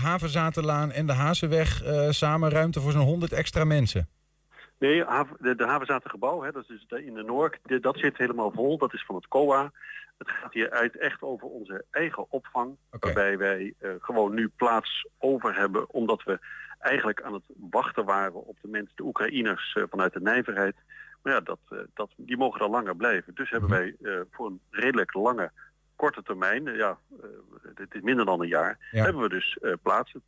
[0.00, 4.08] Havenzatenlaan en de Hazenweg samen ruimte voor zo'n 100 extra mensen.
[4.78, 5.04] Nee,
[5.38, 8.78] de, de havenzatengebouw, hè, dat is dus in de Noord, de- dat zit helemaal vol.
[8.78, 9.70] Dat is van het COA.
[10.18, 12.76] Het gaat hier uit echt over onze eigen opvang.
[12.90, 15.90] Waarbij wij gewoon nu plaats over hebben.
[15.90, 16.38] Omdat we
[16.78, 20.76] eigenlijk aan het wachten waren op de mensen, de Oekraïners vanuit de nijverheid.
[21.22, 23.34] Maar ja, dat, eh, dat, die mogen er langer blijven.
[23.34, 25.50] Dus hebben wij eh, voor een redelijk lange,
[25.96, 26.98] korte termijn, eh, ja,
[27.74, 29.02] dit is minder dan een jaar, Ja.
[29.04, 30.22] hebben we dus plaatsen.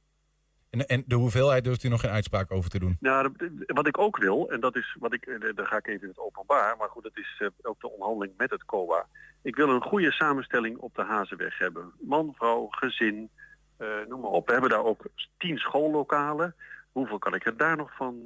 [0.70, 2.96] En, en de hoeveelheid durft u nog geen uitspraak over te doen?
[3.00, 3.32] Nou,
[3.66, 6.18] wat ik ook wil, en dat is wat ik, daar ga ik even in het
[6.18, 9.06] openbaar, maar goed, dat is ook de onderhandeling met het COA.
[9.42, 11.92] Ik wil een goede samenstelling op de Hazenweg hebben.
[12.00, 13.30] Man, vrouw, gezin,
[14.08, 14.46] noem maar op.
[14.46, 15.04] We hebben daar ook
[15.38, 16.54] tien schoollokalen.
[16.92, 18.20] Hoeveel kan ik er daar nog van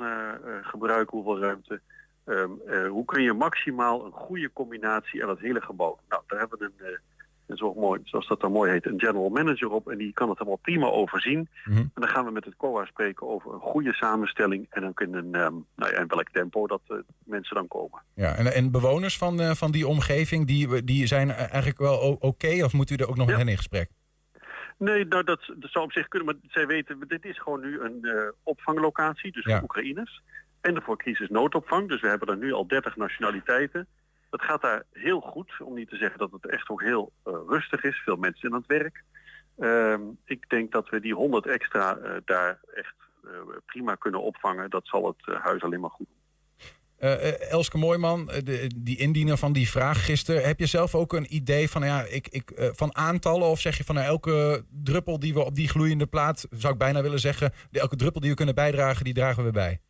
[0.63, 1.17] gebruiken?
[1.17, 1.81] Hoeveel ruimte?
[2.27, 5.99] Ehm, eh, hoe kun je maximaal een goede combinatie aan het hele gebouw?
[6.09, 6.99] Nou, daar hebben we een, eh,
[7.47, 9.91] een zo mooi, zoals dat dan mooi heet, een general manager op.
[9.91, 11.49] En die kan het helemaal prima overzien.
[11.65, 14.67] En dan gaan we met het COA spreken over een goede samenstelling.
[14.71, 18.03] En dan kunnen, ehm, nou ja, in welk tempo dat eh, mensen dan komen.
[18.15, 22.65] Ja, en, en bewoners van, van die omgeving, die, die zijn eigenlijk wel oké?
[22.65, 23.91] of moet u er ook nog met hen in gesprek?
[24.79, 26.27] Nee, nou, dat, dat zou op zich kunnen.
[26.29, 28.07] Maar zij weten, dit is gewoon nu een
[28.43, 29.53] opvanglocatie, dus Ja.
[29.53, 30.23] voor Oekraïners.
[30.67, 31.89] En voor crisisnoodopvang.
[31.89, 33.87] Dus we hebben er nu al 30 nationaliteiten.
[34.31, 37.35] Dat gaat daar heel goed, om niet te zeggen dat het echt ook heel eh,
[37.49, 38.03] rustig is.
[38.05, 39.03] Veel mensen aan het werk.
[39.59, 43.31] Ehm, ik denk dat we die 100 extra eh, daar echt eh,
[43.67, 44.71] prima kunnen opvangen.
[44.71, 46.15] Dat zal het huis alleen maar goed doen.
[47.51, 50.47] Elske Mooijman, de, die indiener van die vraag gisteren.
[50.47, 53.49] Heb je zelf ook een idee van, ja, ik, ik, van aantallen?
[53.49, 56.79] Of zeg je van nou, elke druppel die we op die gloeiende plaat, zou ik
[56.79, 59.81] bijna willen zeggen, elke druppel die we kunnen bijdragen, die dragen we bij?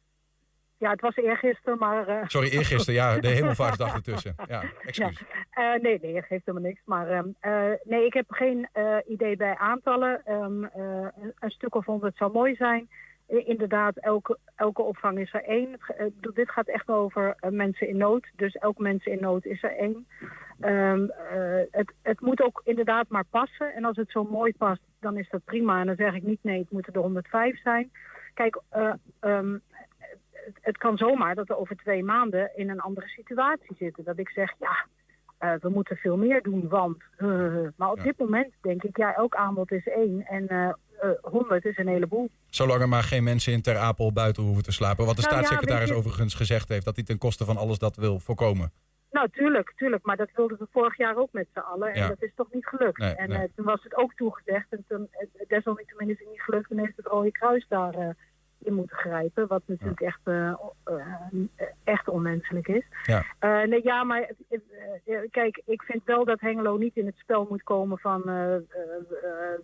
[0.78, 2.08] Ja, het was eergisteren, maar...
[2.08, 4.34] eh, Sorry, eergisteren, ja, de hemelvaartsdag ertussen.
[4.48, 5.22] Ja, excuus.
[5.50, 6.80] Eh, nee, nee, geeft helemaal niks.
[6.84, 8.68] Maar ehm, eh, nee, ik heb geen
[9.06, 10.24] idee bij aantallen.
[10.24, 11.06] Ehm, eh,
[11.38, 12.88] een, stuk of honderd zou mooi zijn.
[13.26, 15.78] Inderdaad, elke, elke opvang is er één.
[16.34, 18.26] Dit gaat echt over mensen in nood.
[18.36, 20.06] Dus elk mensen in nood is er één.
[20.60, 23.74] Ehm, eh, het, het moet ook inderdaad maar passen.
[23.74, 25.80] En als het zo mooi past, dan is dat prima.
[25.80, 27.90] En dan zeg ik niet, nee, het moeten er 105 zijn.
[28.34, 29.56] Kijk, eh, ehm,
[30.46, 34.04] het, het kan zomaar dat we over twee maanden in een andere situatie zitten.
[34.04, 34.86] Dat ik zeg, ja,
[35.38, 37.02] eh, we moeten veel meer doen, want...
[37.16, 37.28] eh,
[37.76, 40.68] maar op dit moment denk ik, ja, elk aanbod is één en eh
[41.22, 42.30] 100 is een heleboel.
[42.46, 45.06] Zolang er maar geen mensen in Ter Apel buiten hoeven te slapen.
[45.06, 47.96] Wat de Nou staatssecretaris je- overigens gezegd heeft, dat hij ten koste van alles dat
[47.96, 48.72] wil voorkomen.
[49.10, 50.04] Nou, tuurlijk, tuurlijk.
[50.04, 51.92] Maar dat wilden we vorig jaar ook met z'n allen.
[51.92, 52.08] En Ja.
[52.08, 52.98] dat is toch niet gelukt.
[52.98, 53.52] Nee, en nee.
[53.56, 54.66] toen was het ook toegezegd.
[54.70, 55.08] En toen,
[55.48, 56.70] desalniettemin is het niet gelukt.
[56.70, 58.16] En heeft het Rode Kruis daar
[58.66, 59.46] in moeten grijpen.
[59.46, 60.52] Wat natuurlijk echt, eh,
[61.84, 62.84] echt onmenselijk is.
[63.02, 63.24] Ja.
[63.38, 64.30] Eh, nee, ja, maar
[65.30, 68.22] kijk, ik vind wel dat Hengelo niet in het spel moet komen van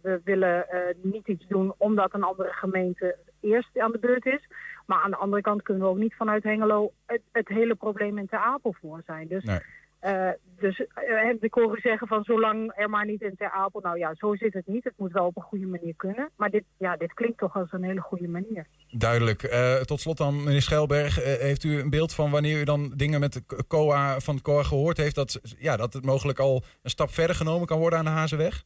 [0.02, 0.66] we willen
[1.02, 4.48] niet iets doen omdat een andere gemeente eerst aan de beurt is.
[4.86, 8.18] Maar aan de andere kant kunnen we ook niet vanuit Hengelo het, het hele probleem
[8.18, 9.28] in Ter Apel voor zijn.
[9.28, 9.60] Dus, Nee.
[10.02, 13.80] Eh, dus eh, ik hoor u zeggen van zolang er maar niet in Ter Apel.
[13.80, 14.84] Nou ja, zo zit het niet.
[14.84, 16.30] Het moet wel op een goede manier kunnen.
[16.36, 18.66] Maar dit, ja, dit klinkt toch als een hele goede manier.
[18.90, 19.42] Duidelijk.
[19.42, 21.14] Eh, tot slot dan, meneer Schelberg.
[21.24, 24.62] heeft u een beeld van wanneer u dan dingen met de COA, van het COA
[24.62, 25.14] gehoord heeft...
[25.14, 28.64] Dat, ja, dat het mogelijk al een stap verder genomen kan worden aan de Hazenweg?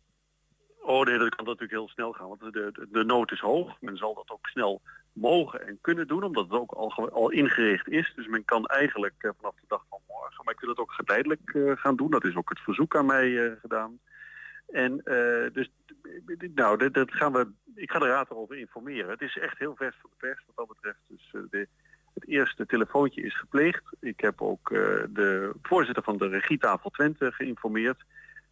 [0.81, 3.77] Oh nee, dat kan natuurlijk heel snel gaan, want de, de, de nood is hoog.
[3.81, 4.81] Men zal dat ook snel
[5.17, 8.13] mogen en kunnen doen, omdat het ook al, al ingericht is.
[8.17, 10.93] Dus men kan eigenlijk eh, vanaf de dag van morgen, maar ik wil het ook
[10.93, 12.11] geleidelijk eh, gaan doen.
[12.11, 13.99] Dat is ook het verzoek aan mij eh, gedaan.
[14.67, 15.01] En
[15.53, 15.71] dus,
[16.55, 19.11] nou, dat, gaan we, ik ga de raad erover informeren.
[19.11, 20.99] Het is echt heel vers van de pers wat dat betreft.
[21.07, 21.69] Dus de,
[22.15, 23.83] Het eerste telefoontje is gepleegd.
[24.01, 24.69] Ik heb ook
[25.09, 28.05] de voorzitter van de regietafel Twente geïnformeerd.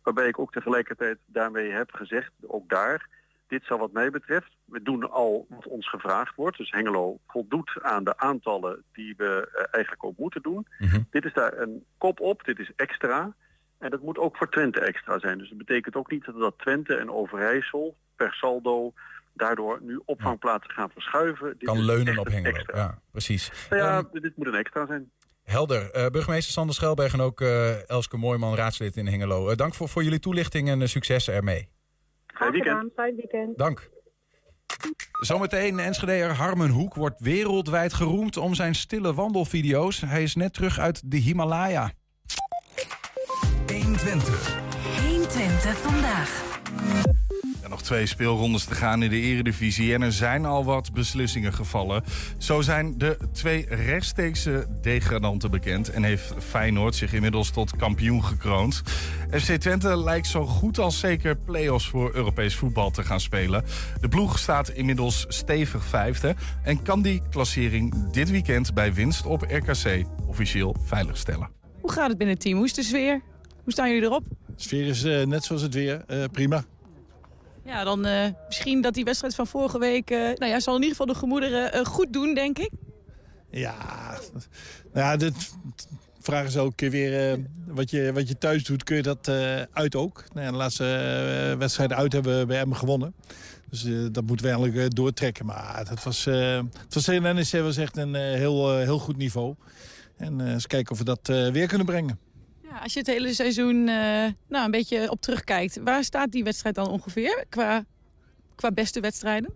[0.03, 3.09] Waarbij ik ook tegelijkertijd daarmee heb gezegd, ook daar,
[3.49, 6.57] dit zal wat mij betreft, we doen al wat ons gevraagd wordt.
[6.57, 10.67] Dus Hengelo voldoet aan de aantallen die we eh, eigenlijk ook moeten doen.
[11.11, 13.35] Dit is daar een kop op, dit is extra.
[13.79, 15.39] En dat moet ook voor Twente extra zijn.
[15.39, 18.93] Dus dat betekent ook niet dat, dat Twente en Overijssel per saldo
[19.33, 21.55] daardoor nu opvangplaatsen gaan verschuiven.
[21.59, 22.55] Dit Kan leunen op Hengelo.
[22.57, 22.79] extra.
[22.79, 23.51] Ja, precies.
[23.71, 25.11] Nou ja, Ehm, dit moet een extra zijn.
[25.43, 25.91] helder.
[25.91, 29.55] Eh, burgemeester Sander Schelberg en ook eh, Elske Mooijman, raadslid in Hengelo.
[29.55, 31.69] Dank voor, voor jullie toelichting en succes ermee.
[32.35, 32.91] Graag gedaan.
[32.95, 33.59] Fijn weekend.
[33.59, 33.91] Dank.
[35.21, 40.01] Zometeen Enschedeer Harmen Hoek wordt wereldwijd geroemd om zijn stille wandelvideo's.
[40.01, 41.91] Hij is net terug uit de Himalaya.
[43.67, 44.57] 120.
[45.07, 47.14] 120 vandaag.
[47.75, 52.05] Nog twee speelrondes te gaan in de eredivisie en er zijn al wat beslissingen gevallen.
[52.39, 58.83] Zo zijn de twee rechtstreekse degradanten bekend en heeft Feyenoord zich inmiddels tot kampioen gekroond.
[59.31, 63.65] FC Twente lijkt zo goed als zeker play-offs voor Europees voetbal te gaan spelen.
[64.01, 69.43] De ploeg staat inmiddels stevig vijfde en kan die klassering dit weekend bij winst op
[69.43, 71.51] RKC officieel veiligstellen.
[71.81, 72.57] Hoe gaat het binnen het team?
[72.57, 73.23] Hoe is de sfeer?
[73.63, 74.25] Hoe staan jullie erop?
[74.29, 76.05] De sfeer is eh, net zoals het weer.
[76.07, 76.65] eh, prima.
[77.65, 80.11] Ja, dan eh, misschien dat die wedstrijd van vorige week...
[80.11, 82.71] eh, nou ja, zal in ieder geval de gemoederen eh, goed doen, denk ik.
[83.51, 83.75] Ja,
[84.93, 85.53] nou ja, dit
[86.21, 89.29] vragen ze keer weer wat, je, wat je thuis doet, kun je dat
[89.73, 90.25] uit ook.
[90.33, 90.85] Nou ja, de laatste
[91.59, 93.15] wedstrijden uit hebben we bij Emmen gewonnen.
[93.71, 95.47] Dus dat moeten we eigenlijk doortrekken.
[95.47, 99.55] Maar dat was, het was NEC was echt een heel, heel goed niveau.
[100.17, 102.19] En eens kijken of we dat weer kunnen brengen.
[102.75, 105.81] Ja, als je het hele seizoen eh, nou, een beetje op terugkijkt...
[105.85, 107.85] waar staat die wedstrijd dan ongeveer qua,
[108.55, 109.55] qua beste wedstrijden?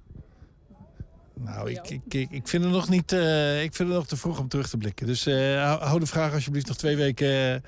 [1.35, 3.13] Nou, ik, ik, ik, ik vind het nog niet.
[3.13, 5.07] eh, ik vind het nog te vroeg om terug te blikken.
[5.07, 7.63] Dus eh, hou, de vraag alsjeblieft nog twee weken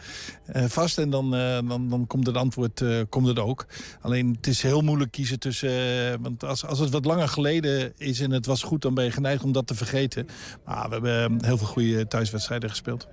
[0.53, 0.99] vast.
[0.99, 1.31] En dan,
[1.69, 3.67] dan, dan komt het antwoord komt het ook.
[4.01, 6.23] Alleen het is heel moeilijk kiezen tussen.
[6.23, 9.11] want als, als het wat langer geleden is en het was goed, dan ben je
[9.11, 10.27] geneigd om dat te vergeten.
[10.65, 13.09] Maar we hebben heel veel goede thuiswedstrijden gespeeld.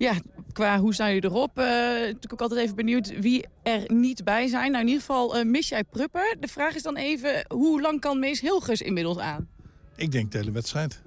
[0.00, 0.12] Ja,
[0.52, 1.58] qua hoe staan jullie erop?
[1.58, 1.64] Eh
[2.00, 4.70] natuurlijk ook altijd even benieuwd wie er niet bij zijn.
[4.70, 6.36] Nou, in ieder geval eh, mis jij Prupper.
[6.40, 9.48] De vraag is dan even, hoe lang kan Mees Hilgers inmiddels aan?
[9.96, 11.02] Ik denk de hele wedstrijd.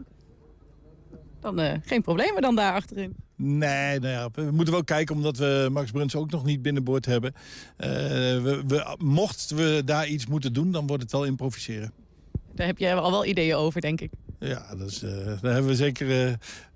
[1.40, 3.16] Dan eh, geen problemen dan daar achterin.
[3.36, 7.06] Nee, nou ja, we moeten wel kijken omdat we Max Bruns ook nog niet binnenboord
[7.06, 7.34] hebben.
[7.78, 8.64] Eh, we,
[9.48, 11.94] we daar iets moeten doen, dan wordt het wel improviseren.
[12.56, 14.12] Daar heb jij al wel ideeën over, denk ik.
[14.40, 16.28] Ja, dat is, eh, daar hebben we zeker.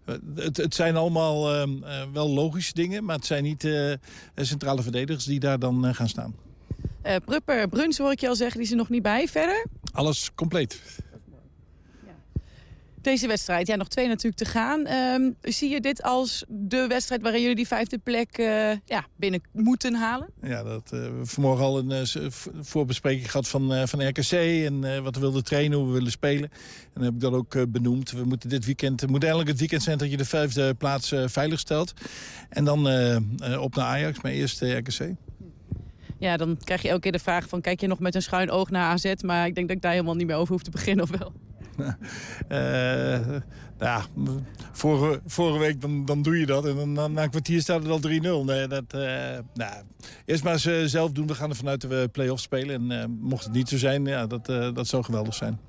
[0.08, 3.67] eh, het, het zijn allemaal eh, eh, wel logische dingen, maar het zijn niet
[4.36, 6.36] centrale verdedigers die daar dan gaan staan.
[7.26, 9.28] Prupper, Bruns hoor ik je al zeggen, die is er nog niet bij.
[9.28, 10.82] Verder, Alles compleet.
[13.08, 14.86] Deze wedstrijd, ja, nog twee natuurlijk te gaan.
[14.86, 19.41] Ehm, zie je dit als de wedstrijd waarin jullie die vijfde plek eh, ja, binnen
[19.52, 20.30] moeten halen?
[20.41, 22.30] Ja, dat, eh, we hebben vanmorgen al een eh,
[22.62, 26.50] voorbespreking gehad van, van RKC en wat we wilden trainen, hoe we willen spelen.
[26.84, 28.12] En dan heb ik dat ook benoemd.
[28.12, 31.13] We moeten dit weekend, het moet eigenlijk het weekend zijn dat je de vijfde plaats
[31.26, 31.93] veilig stelt.
[32.50, 32.80] En dan
[33.60, 35.15] op naar Ajax, maar eerst RKC.
[36.20, 38.52] Ja, dan krijg je elke keer de vraag van, kijk je nog met een schuin
[38.52, 39.13] oog naar AZ?
[39.22, 41.34] Maar ik denk dat ik daar helemaal niet meer over hoef te beginnen, of wel?
[42.48, 43.28] Eh,
[43.78, 44.06] nou ja,
[44.72, 47.92] vorige, vorige week dan, dan doe je dat en dan, na een kwartier staat het
[47.92, 48.00] al
[48.42, 48.46] 3-0.
[48.46, 49.84] Nee, dat, eh, nou,
[50.26, 51.28] eerst maar eens eh, zelf doen.
[51.28, 52.92] We gaan ervan uit dat we play-offs spelen.
[52.92, 55.60] En mocht het niet zo zijn, ja, dat, dat zou geweldig zijn.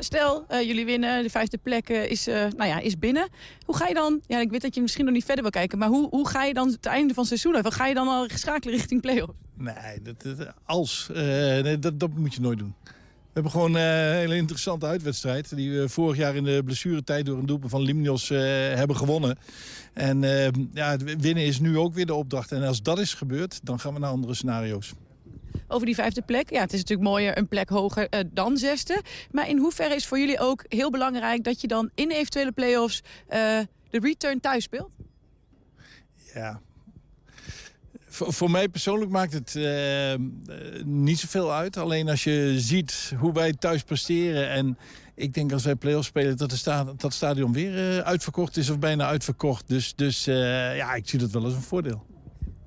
[0.00, 3.28] Stel, jullie winnen, de vijfde plek is, nou ja, is binnen.
[3.66, 5.78] Hoe ga je dan, ja, ik weet dat je misschien nog niet verder wil kijken...
[5.78, 7.62] maar hoe, hoe ga je dan het einde van het seizoen?
[7.62, 9.32] Wat ga je dan al schakelen richting play-off?
[9.54, 11.10] Nee, dat, dat- als.
[11.14, 12.74] nee, dat, dat moet je nooit doen.
[13.40, 15.56] We hebben gewoon eh, een hele interessante uitwedstrijd.
[15.56, 18.38] Die we vorig jaar in de blessuretijd door een doelpunt van Limnios eh,
[18.74, 19.38] hebben gewonnen.
[19.92, 22.52] En eh, ja, winnen is nu ook weer de opdracht.
[22.52, 24.92] En als dat is gebeurd, dan gaan we naar andere scenario's.
[25.68, 29.02] Over die vijfde plek, ja, het is natuurlijk mooier een plek hoger dan zesde.
[29.30, 31.44] Maar in hoeverre is voor jullie ook heel belangrijk...
[31.44, 34.90] dat je dan in eventuele play-offs de return thuis speelt?
[36.34, 36.60] Ja.
[38.26, 40.14] Voor, mij persoonlijk maakt het eh,
[40.84, 41.76] niet zoveel uit.
[41.76, 44.50] Alleen als je ziet hoe wij thuis presteren...
[44.50, 44.78] en
[45.14, 48.70] ik denk als wij play-offs spelen dat, de dat het stadion weer eh, uitverkocht is...
[48.70, 49.68] of bijna uitverkocht.
[49.68, 52.09] Dus, dus ja, ik zie dat wel als een voordeel.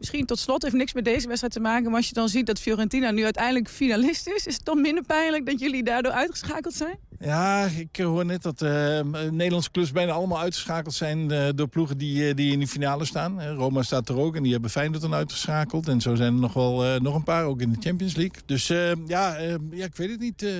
[0.03, 1.85] Misschien tot slot, heeft niks met deze wedstrijd te maken...
[1.87, 4.45] maar als je dan ziet dat Fiorentina nu uiteindelijk finalist is...
[4.47, 6.97] is het dan minder pijnlijk dat jullie daardoor uitgeschakeld zijn?
[7.19, 8.99] Ja, ik hoor net dat eh
[9.31, 11.31] Nederlandse clubs bijna allemaal uitgeschakeld zijn...
[11.31, 13.41] eh, door ploegen die, eh, die in de finale staan.
[13.41, 15.87] Eh, Roma staat er ook en die hebben Feyenoord dan uitgeschakeld.
[15.87, 18.41] En zo zijn er nog wel eh, nog een paar, ook in de Champions League.
[18.45, 20.43] Dus eh, ja, eh, ja, ik weet het niet.
[20.43, 20.51] eh,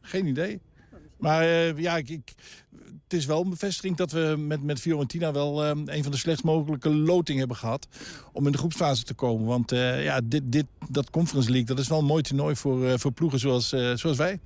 [0.00, 0.60] geen idee.
[1.18, 2.34] Maar eh, ja, ik-
[3.08, 6.18] het is wel een bevestiging dat we met, met Fiorentina wel eh, een van de
[6.18, 7.86] slechtst mogelijke loting hebben gehad.
[8.32, 9.46] Om in de groepsfase te komen.
[9.46, 12.86] Want eh, ja, dit, dit, dat Conference League, dat is wel een mooi toernooi voor,
[12.86, 14.40] eh, voor ploegen zoals, eh, zoals wij.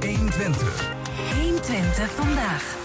[0.00, 0.94] 120.
[1.34, 2.78] 120 vandaag.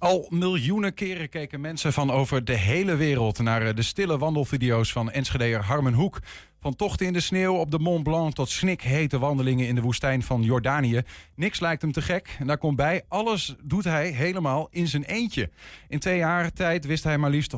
[0.00, 4.92] Al miljoenen keren keken mensen van over de hele wereld naar eh, de stille wandelvideo's
[4.92, 6.18] van Enschedeer Harmen Hoek.
[6.60, 10.22] Van tochten in de sneeuw op de Mont Blanc tot snikhete wandelingen in de woestijn
[10.22, 11.02] van Jordanië.
[11.34, 12.36] Niks lijkt hem te gek.
[12.38, 15.50] En daar komt bij, alles doet hij helemaal in zijn eentje.
[15.88, 17.54] In twee jaar tijd wist hij maar liefst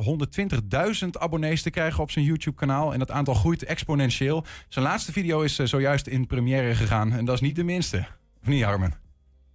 [1.03, 2.93] 120.000 abonnees te krijgen op zijn YouTube-kanaal.
[2.93, 4.45] En dat aantal groeit exponentieel.
[4.67, 7.13] Zijn laatste video is eh, zojuist in première gegaan.
[7.13, 8.05] En dat is niet de minste.
[8.41, 9.00] Of niet, Harmen?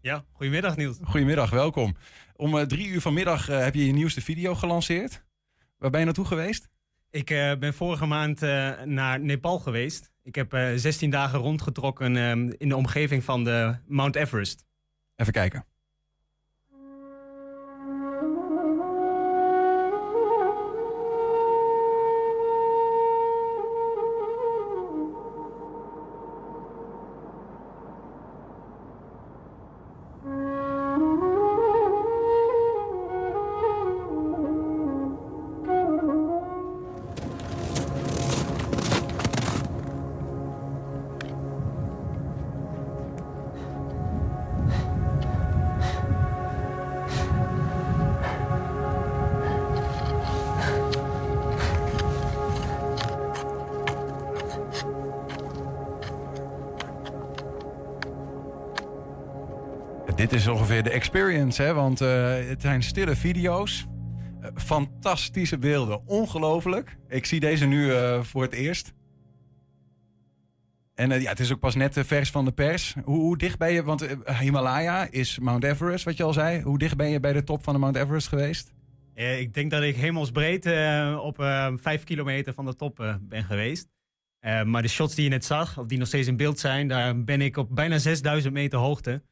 [0.06, 0.98] Ja, goedemiddag Niels.
[1.02, 1.96] Goedemiddag, welkom.
[2.36, 5.24] Om eh, drie uur vanmiddag eh, heb je je nieuwste video gelanceerd.
[5.78, 6.68] Waar ben je naartoe geweest?
[7.10, 8.40] Ik eh, ben vorige maand
[8.84, 10.12] naar Nepal geweest.
[10.22, 14.64] Ik heb eh 16 dagen rondgetrokken ehm, in de omgeving van de Mount Everest.
[15.16, 15.64] Even kijken.
[60.86, 61.74] De experience, hè?
[61.74, 63.86] want eh, het zijn stille video's.
[64.40, 66.96] Eh, fantastische beelden, ongelooflijk.
[67.08, 68.94] Ik zie deze nu eh, voor het eerst.
[70.94, 72.94] En ja, het is ook pas net vers van de pers.
[73.04, 74.06] Hoe, dicht ben je, want
[74.40, 76.62] Himalaya is Mount Everest, wat je al zei.
[76.62, 78.72] Hoe dicht ben je bij de top van de Mount Everest geweest?
[79.14, 80.66] Ik denk dat ik hemelsbreed
[81.20, 83.88] op 5 kilometer van de top ben geweest.
[84.64, 87.24] Maar de shots die je net zag, of die nog steeds in beeld zijn, daar
[87.24, 89.22] ben ik op bijna 6000 meter hoogte.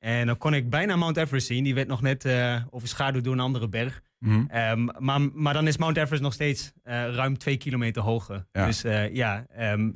[0.00, 1.64] En dan kon ik bijna Mount Everest zien.
[1.64, 4.02] Die werd nog net eh, overschaduwd door een andere berg.
[4.18, 4.44] Mhm.
[4.48, 8.46] Ehm, maar, maar dan is Mount Everest nog steeds eh, ruim 2 kilometer hoger.
[8.52, 8.66] Ja.
[8.66, 9.90] Dus eh, ja, ehm,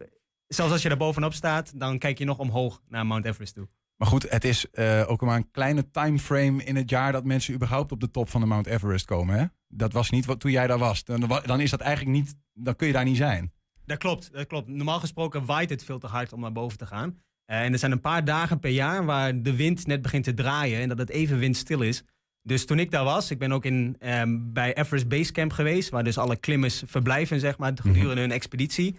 [0.46, 3.68] zelfs als je daar bovenop staat, dan kijk je nog omhoog naar Mount Everest toe.
[3.96, 7.92] Maar goed, het is ook maar een kleine timeframe in het jaar dat mensen überhaupt
[7.92, 9.38] op de top van de Mount Everest komen.
[9.38, 9.44] Hè?
[9.68, 11.04] Dat was niet wat toen jij daar was.
[11.04, 13.52] Dan, dan is dat eigenlijk niet, dan kun je daar niet zijn.
[13.84, 14.68] Dat klopt, dat klopt.
[14.68, 17.18] Normaal gesproken waait het veel te hard om naar boven te gaan.
[17.46, 20.80] En er zijn een paar dagen per jaar waar de wind net begint te draaien
[20.80, 22.02] en dat het even windstil is.
[22.42, 25.88] Dus toen ik daar was, ik ben ook in, ehm, bij Everest Base Camp geweest,
[25.90, 28.96] waar dus alle klimmers verblijven, zeg maar, gedurende hun expeditie.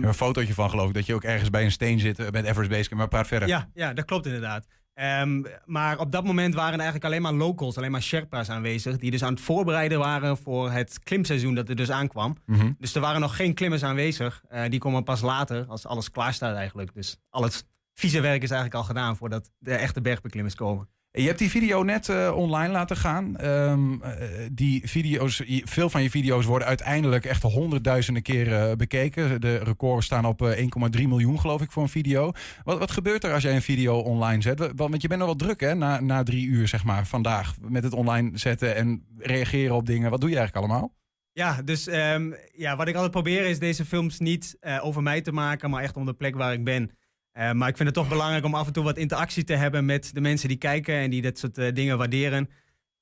[0.00, 2.44] Heb een fotootje van geloof ik, dat je ook ergens bij een steen zit met
[2.44, 3.48] Everest Base Camp, maar praat verder.
[3.48, 4.66] Ja, ja, dat klopt inderdaad.
[4.94, 8.96] Ehm, maar op dat moment waren er eigenlijk alleen maar locals, alleen maar Sherpa's aanwezig,
[8.98, 12.36] die dus aan het voorbereiden waren voor het klimseizoen dat er dus aankwam.
[12.46, 12.72] Mhm.
[12.78, 14.42] Dus er waren nog geen klimmers aanwezig.
[14.48, 16.94] Eh, die komen pas later, als alles klaar staat eigenlijk.
[16.94, 20.88] Dus al het vieze werk is eigenlijk al gedaan voordat de echte bergbeklimmers komen.
[21.14, 23.36] Je hebt die video net eh, online laten gaan.
[23.36, 24.12] Ehm, eh,
[24.52, 29.40] die video's, veel van je video's worden uiteindelijk echt honderdduizenden keren eh, bekeken.
[29.40, 30.58] De records staan op eh,
[30.98, 32.32] 1,3 miljoen, geloof ik, voor een video.
[32.64, 34.58] Wat, wat gebeurt er als jij een video online zet?
[34.58, 37.54] Wa- Want je bent nog wel druk, hè, na, na drie uur, zeg maar, vandaag.
[37.60, 40.10] Met het online zetten en reageren op dingen.
[40.10, 40.94] Wat doe je eigenlijk allemaal?
[41.32, 45.32] Ja, dus ehm, ja, wat ik altijd probeer is deze films niet over mij te
[45.32, 46.90] maken, maar echt om de plek waar ik ben.
[47.32, 49.84] Eh, maar ik vind het toch belangrijk om af en toe wat interactie te hebben
[49.84, 52.48] met de mensen die kijken en die dit soort eh, dingen waarderen.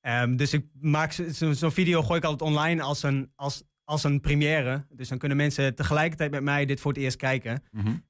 [0.01, 3.63] Ehm, dus ik maak zo- zo- zo'n video gooi ik altijd online als een, als,
[3.83, 4.85] als een première.
[4.89, 7.63] Dus dan kunnen mensen tegelijkertijd met mij dit voor het eerst kijken.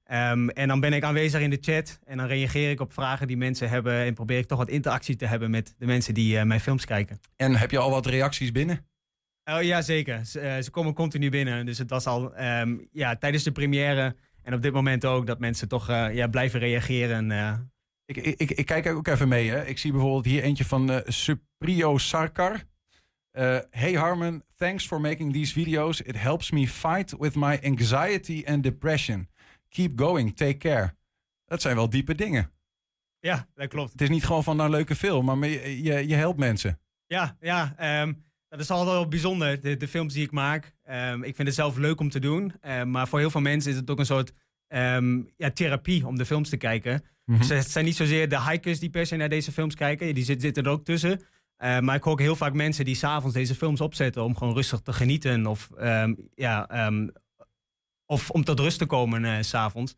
[0.04, 3.28] Ehm, en dan ben ik aanwezig in de chat en dan reageer ik op vragen
[3.28, 6.38] die mensen hebben en probeer ik toch wat interactie te hebben met de mensen die
[6.38, 7.20] eh, mijn films kijken.
[7.36, 8.86] En heb je al wat reacties binnen?
[9.44, 10.26] Oh ja, zeker.
[10.26, 11.66] Ze, ze komen continu binnen.
[11.66, 15.40] Dus het was al ehm, ja, tijdens de première en op dit moment ook dat
[15.40, 17.32] mensen toch eh, ja, blijven reageren.
[17.32, 17.54] eh.
[18.06, 19.50] Ik, ik, ik, kijk ook even mee.
[19.50, 19.66] Hè.
[19.66, 22.64] Ik zie bijvoorbeeld hier eentje van eh Suprio Sarkar.
[23.70, 26.02] Hey Harmon, thanks for making these videos.
[26.02, 29.30] It helps me fight with my anxiety and depression.
[29.70, 30.96] Keep going, take care.
[31.46, 32.52] Dat zijn wel diepe dingen.
[33.20, 33.92] Ja, dat klopt.
[33.92, 36.80] Het is niet gewoon van nou leuke film, maar je, je, je helpt mensen.
[37.06, 38.14] Ja, ja ehm,
[38.52, 40.74] dat is altijd wel bijzonder, de, de films die ik maak.
[40.84, 42.54] Ehm, ik vind het zelf leuk om te doen.
[42.62, 44.32] ehm, maar voor heel veel mensen is het ook een soort
[44.68, 47.04] ehm, ja, therapie om de films te kijken.
[47.26, 50.14] Dus het zijn niet zozeer de hikers die per se naar deze films kijken.
[50.14, 51.22] Die zit- zitten er ook tussen.
[51.58, 54.54] Eh, maar ik hoor ook heel vaak mensen die s'avonds deze films opzetten om gewoon
[54.54, 55.46] rustig te genieten.
[55.48, 55.70] Of,
[56.36, 56.68] ja,
[58.06, 59.96] of om tot rust te komen eh, s s'avonds.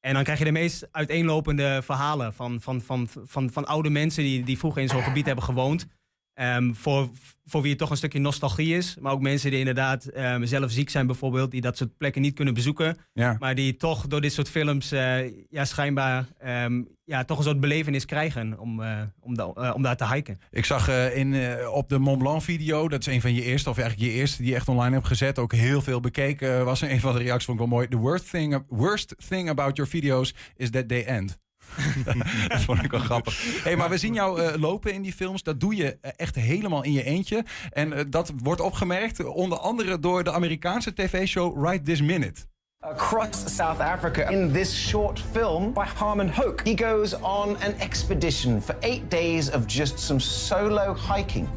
[0.00, 4.22] En dan krijg je de meest uiteenlopende verhalen van, van, van, van, van oude mensen
[4.22, 5.86] die, die vroeger in zo'n gebied hebben gewoond.
[6.34, 7.10] Ehm, voor,
[7.44, 8.96] voor wie het toch een stukje nostalgie is.
[9.00, 11.50] Maar ook mensen die inderdaad ehm, zelf ziek zijn bijvoorbeeld.
[11.50, 12.96] Die dat soort plekken niet kunnen bezoeken.
[13.12, 13.36] Ja.
[13.38, 17.60] Maar die toch door dit soort films eh, ja, schijnbaar ehm, ja, toch een soort
[17.60, 20.38] belevenis krijgen om, eh, om, da- eh, om daar te hiken.
[20.50, 21.36] Ik zag in,
[21.68, 24.42] op de Mont Blanc video, dat is een van je eerste, of eigenlijk je eerste
[24.42, 26.82] die je echt online hebt gezet, ook heel veel bekeken was.
[26.82, 27.88] En een van de reacties vond ik wel mooi.
[27.88, 31.38] The worst thing, worst thing about your videos is that they end.
[32.48, 33.62] dat vond ik wel grappig.
[33.64, 35.42] Hey, maar we zien jou eh, lopen in die films.
[35.42, 37.44] Dat doe je eh, echt helemaal in je eentje.
[37.70, 42.40] En eh, dat wordt opgemerkt onder andere door de Amerikaanse tv-show Right This Minute.
[42.84, 46.62] across South Africa in this short film by Harmon Hoke.
[46.64, 51.48] He goes on an expedition for eight days of just some solo hiking.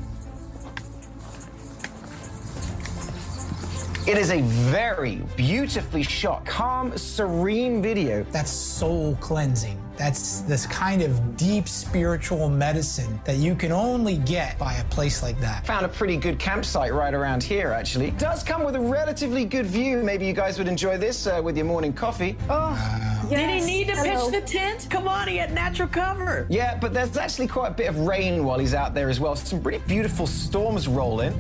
[4.08, 8.24] It is a very beautifully shot, calm, serene video.
[8.32, 9.85] That's soul cleansing.
[9.98, 15.24] That's this kind of deep spiritual medicine that you can only get by a place
[15.24, 15.66] like that.
[15.66, 18.12] Found a pretty good campsite right around here, actually.
[18.12, 20.04] Does come with a relatively good view.
[20.04, 22.38] Maybe you guys would enjoy this uh, with your morning coffee.
[22.50, 24.88] Oh, Did he need to pitch the tent?
[24.90, 26.46] Come on, he had natural cover.
[26.50, 29.36] Yeah, but there's actually quite a bit of rain while he's out there as well.
[29.36, 31.34] Some pretty beautiful storms roll in.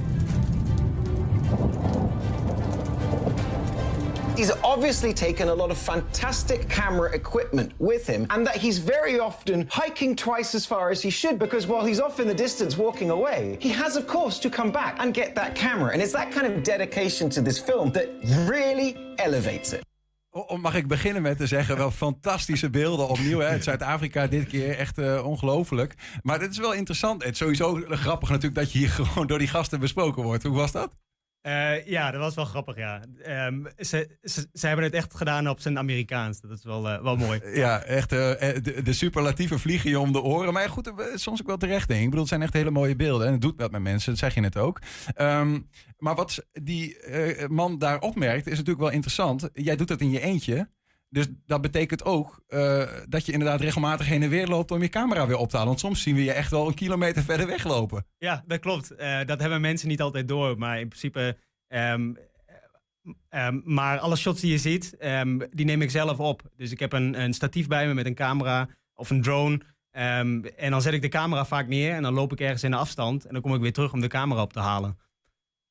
[4.37, 9.17] He's obviously taken a lot of fantastic camera equipment with him, and that he's very
[9.17, 12.75] often hiking twice as far as he should because while he's off in the distance
[12.75, 15.93] walking away, he has, of course, to come back and get that camera.
[15.93, 18.07] And it's that kind of dedication to this film that
[18.49, 19.83] really elevates it.
[20.61, 23.39] Mag ik beginnen met te zeggen, wel fantastische beelden opnieuw.
[23.39, 23.47] Hè?
[23.47, 25.93] Het Zuid-Afrika dit keer echt eh, ongelooflijk.
[26.21, 27.23] Maar dit is wel interessant.
[27.23, 30.43] Het is sowieso grappig natuurlijk dat je hier gewoon door die gasten besproken wordt.
[30.43, 30.95] Hoe was dat?
[31.45, 33.01] Eh, ja, dat was wel grappig, ja.
[33.23, 36.41] Ehm, ze, ze, ze hebben het echt gedaan op zijn Amerikaans.
[36.41, 37.41] Dat is wel, eh, wel mooi.
[37.53, 38.19] Ja, echt eh,
[38.63, 40.53] de, de superlatieven vliegen je om de oren.
[40.53, 42.05] Maar goed, soms ook wel terecht denk ik.
[42.05, 43.27] Bedoel, het zijn echt hele mooie beelden.
[43.27, 44.81] En het doet wat met mensen, dat zeg je net ook.
[45.13, 45.59] Ehm,
[45.97, 46.97] maar wat die
[47.47, 49.49] man daar opmerkt, is natuurlijk wel interessant.
[49.53, 50.69] Jij doet dat in je eentje.
[51.09, 54.89] Dus dat betekent ook eh, dat je inderdaad regelmatig heen en weer loopt om je
[54.89, 55.69] camera weer op te halen.
[55.69, 58.05] Want soms zien we je echt wel een kilometer verder weglopen.
[58.17, 58.91] Ja, dat klopt.
[58.91, 60.57] Eh, dat hebben mensen niet altijd door.
[60.57, 61.37] Maar in principe.
[61.67, 62.13] ehm,
[63.29, 66.41] ehm, maar alle shots die je ziet, ehm, die neem ik zelf op.
[66.55, 69.61] Dus ik heb een, een statief bij me met een camera of een drone.
[69.91, 72.77] En dan zet ik de camera vaak neer en dan loop ik ergens in de
[72.77, 73.25] afstand.
[73.25, 74.97] En dan kom ik weer terug om de camera op te halen.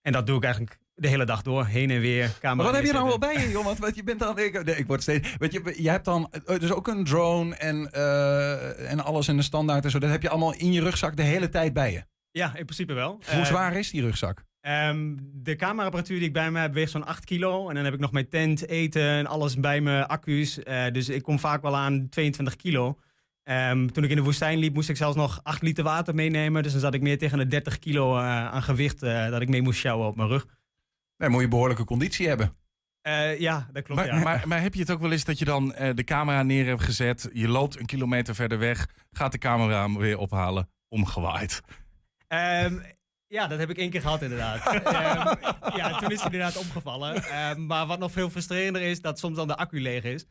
[0.02, 1.66] En dat doe ik eigenlijk de hele dag door.
[1.66, 2.30] Heen en weer.
[2.40, 3.64] Camera Maar wat heb je nou wel bij je, joh?
[3.78, 4.38] Want, je bent dan.
[4.38, 5.34] Ik, nee, ik word steeds.
[5.38, 9.36] Weet je, je hebt dan eh, dus ook een drone en, eh, en alles en
[9.36, 9.98] de standaard en zo.
[9.98, 12.04] Dat heb je allemaal in je rugzak de hele tijd bij je.
[12.30, 13.10] Ja, in principe wel.
[13.10, 14.44] Hoe Eh, zwaar is die rugzak?
[14.60, 17.68] Ehm, de cameraapparatuur die ik bij me heb weegt zo'n 8 kilo.
[17.68, 20.58] En dan heb ik nog mijn tent, eten en alles bij me, accu's.
[20.92, 22.98] Dus ik kom vaak wel aan 22 kilo.
[23.42, 26.62] Ehm, toen ik in de woestijn liep, moest ik zelfs nog 8 liter water meenemen.
[26.62, 29.78] Dus dan zat ik meer tegen de 30 kilo aan gewicht dat ik mee moest
[29.78, 30.46] sjouwen op mijn rug.
[31.24, 32.56] Dan moet je behoorlijke conditie hebben.
[33.00, 34.00] Eh, ja, dat klopt.
[34.00, 34.22] Maar, ja.
[34.22, 36.66] maar, maar heb je het ook wel eens dat je dan eh, de camera neer
[36.66, 41.60] hebt gezet, je loopt een kilometer verder weg, gaat de camera hem weer ophalen, omgewaaid?
[42.28, 42.78] Ehm,
[43.26, 44.66] ja, dat heb ik één keer gehad inderdaad.
[44.66, 47.22] Ehm, ja, toen is hij inderdaad omgevallen.
[47.22, 50.26] Ehm, maar wat nog veel frustrerender is, dat soms dan de accu leeg is.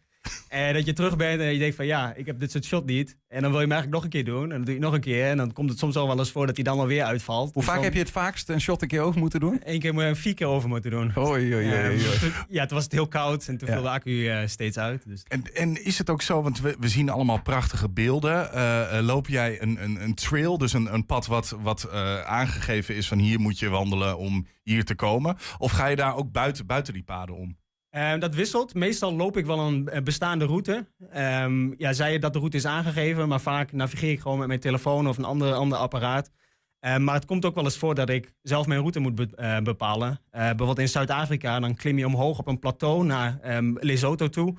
[0.49, 2.86] En dat je terug bent en je denkt van ja, ik heb dit soort shot
[2.86, 3.17] niet.
[3.28, 4.43] En dan wil je hem eigenlijk nog een keer doen.
[4.43, 5.26] En dan doe je het nog een keer.
[5.26, 7.43] En dan komt het soms al wel eens voor dat hij dan alweer uitvalt.
[7.43, 9.61] Hoe Dus vaak dan heb je het vaakst een shot een keer over moeten doen?
[9.63, 11.11] Eén keer moet je vier keer over moeten doen.
[11.17, 12.01] Oei, oei, oei,
[12.49, 13.74] ja, toen was het heel koud en toen Ja.
[13.74, 15.03] viel de accu eh, steeds uit.
[15.07, 15.24] Dus.
[15.28, 18.53] En, en is het ook zo, want we, we zien allemaal prachtige beelden.
[18.53, 22.21] Eh, eh, loop jij een, een, een trail, dus een, een pad wat, wat eh,
[22.21, 25.38] aangegeven is van hier moet je wandelen om hier te komen?
[25.57, 27.57] Of ga je daar ook buiten, buiten die paden om?
[27.93, 28.73] Ehm, dat wisselt.
[28.73, 30.85] Meestal loop ik wel een eh, bestaande route.
[31.11, 34.47] Ehm, ja, zij je dat de route is aangegeven, maar vaak navigeer ik gewoon met
[34.47, 36.31] mijn telefoon of een ander, ander apparaat.
[36.79, 39.57] Ehm, maar het komt ook wel eens voor dat ik zelf mijn route moet eh,
[39.59, 40.19] bepalen.
[40.29, 43.39] Eh, bijvoorbeeld in Zuid-Afrika, dan klim je omhoog op een plateau naar
[43.79, 44.55] Lesotho toe.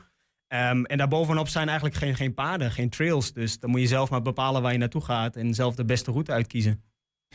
[0.49, 3.33] En daarbovenop zijn eigenlijk geen, geen paden, geen trails.
[3.33, 6.11] Dus dan moet je zelf maar bepalen waar je naartoe gaat en zelf de beste
[6.11, 6.83] route uitkiezen.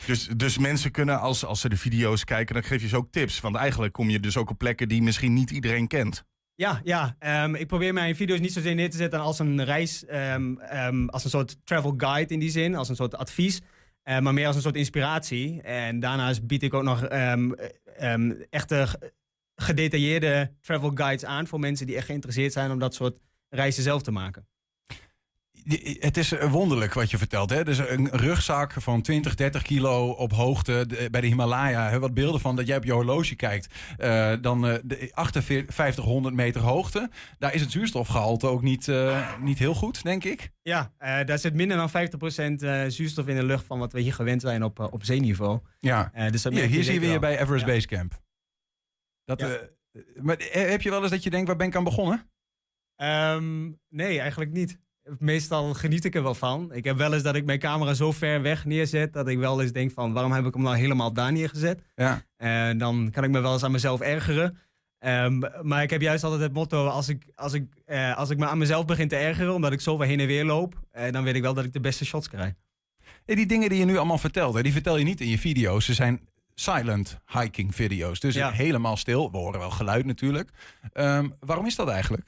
[0.06, 3.10] Dus, dus mensen kunnen, als, als ze de video's kijken, dan geef je ze ook
[3.10, 3.40] tips.
[3.40, 6.24] Want eigenlijk kom je dus ook op plekken die misschien niet iedereen kent.
[6.54, 7.16] Ja, ja.
[7.18, 11.06] Ehm, ik probeer mijn video's niet zozeer neer te zetten als een reis, ehm, ehm,
[11.08, 13.60] als een soort travel guide in die zin, als een soort advies,
[14.02, 15.62] eh, maar meer als een soort inspiratie.
[15.62, 17.04] En daarnaast bied ik ook nog
[18.50, 19.12] echte ge-
[19.54, 24.02] gedetailleerde travel guides aan voor mensen die echt geïnteresseerd zijn om dat soort reizen zelf
[24.02, 24.48] te maken.
[25.98, 27.50] Het is eh, wonderlijk wat je vertelt.
[27.50, 27.64] Hè?
[27.64, 31.88] Dus een rugzak van 20, 30 kilo op hoogte bij de Himalaya.
[31.90, 31.98] Hè?
[31.98, 33.74] Wat beelden van dat jij op je horloge kijkt.
[33.96, 37.10] Eh, dan eh, de 5800 meter hoogte.
[37.38, 40.50] Daar is het zuurstofgehalte ook niet, eh, niet heel goed, denk ik.
[40.62, 44.00] Ja, eh, daar zit minder dan 50% eh, zuurstof in de lucht van wat we
[44.00, 45.60] hier gewend zijn op, eh, op zeeniveau.
[45.80, 47.72] Ja, Eh, dus dat hier, merk hier zie je bij Everest Ja.
[47.72, 48.20] Base Camp.
[49.24, 49.48] Dat, Ja.
[49.48, 52.30] eh, maar eh, heb je wel eens dat je denkt, waar ben ik aan begonnen?
[52.96, 54.78] Ehm, nee, eigenlijk niet.
[55.18, 56.72] Meestal geniet ik er wel van.
[56.72, 59.62] Ik heb wel eens dat ik mijn camera zo ver weg neerzet dat ik wel
[59.62, 61.82] eens denk van waarom heb ik hem nou helemaal daar neergezet?
[61.94, 62.22] Ja.
[62.36, 64.58] En dan kan ik me wel eens aan mezelf ergeren.
[64.98, 68.38] Ehm, maar ik heb juist altijd het motto, als ik, als, ik, eh, als ik
[68.38, 71.24] me aan mezelf begin te ergeren omdat ik zoveel heen en weer loop, eh, dan
[71.24, 72.52] weet ik wel dat ik de beste shots krijg.
[73.26, 75.38] Hey, die dingen die je nu allemaal vertelt, hè, die vertel je niet in je
[75.38, 75.84] video's.
[75.84, 76.20] Ze zijn
[76.54, 78.20] silent hiking video's.
[78.20, 78.50] Dus Ja.
[78.50, 79.30] helemaal stil.
[79.30, 80.50] We horen wel geluid natuurlijk.
[80.92, 82.26] Ehm, waarom is dat eigenlijk?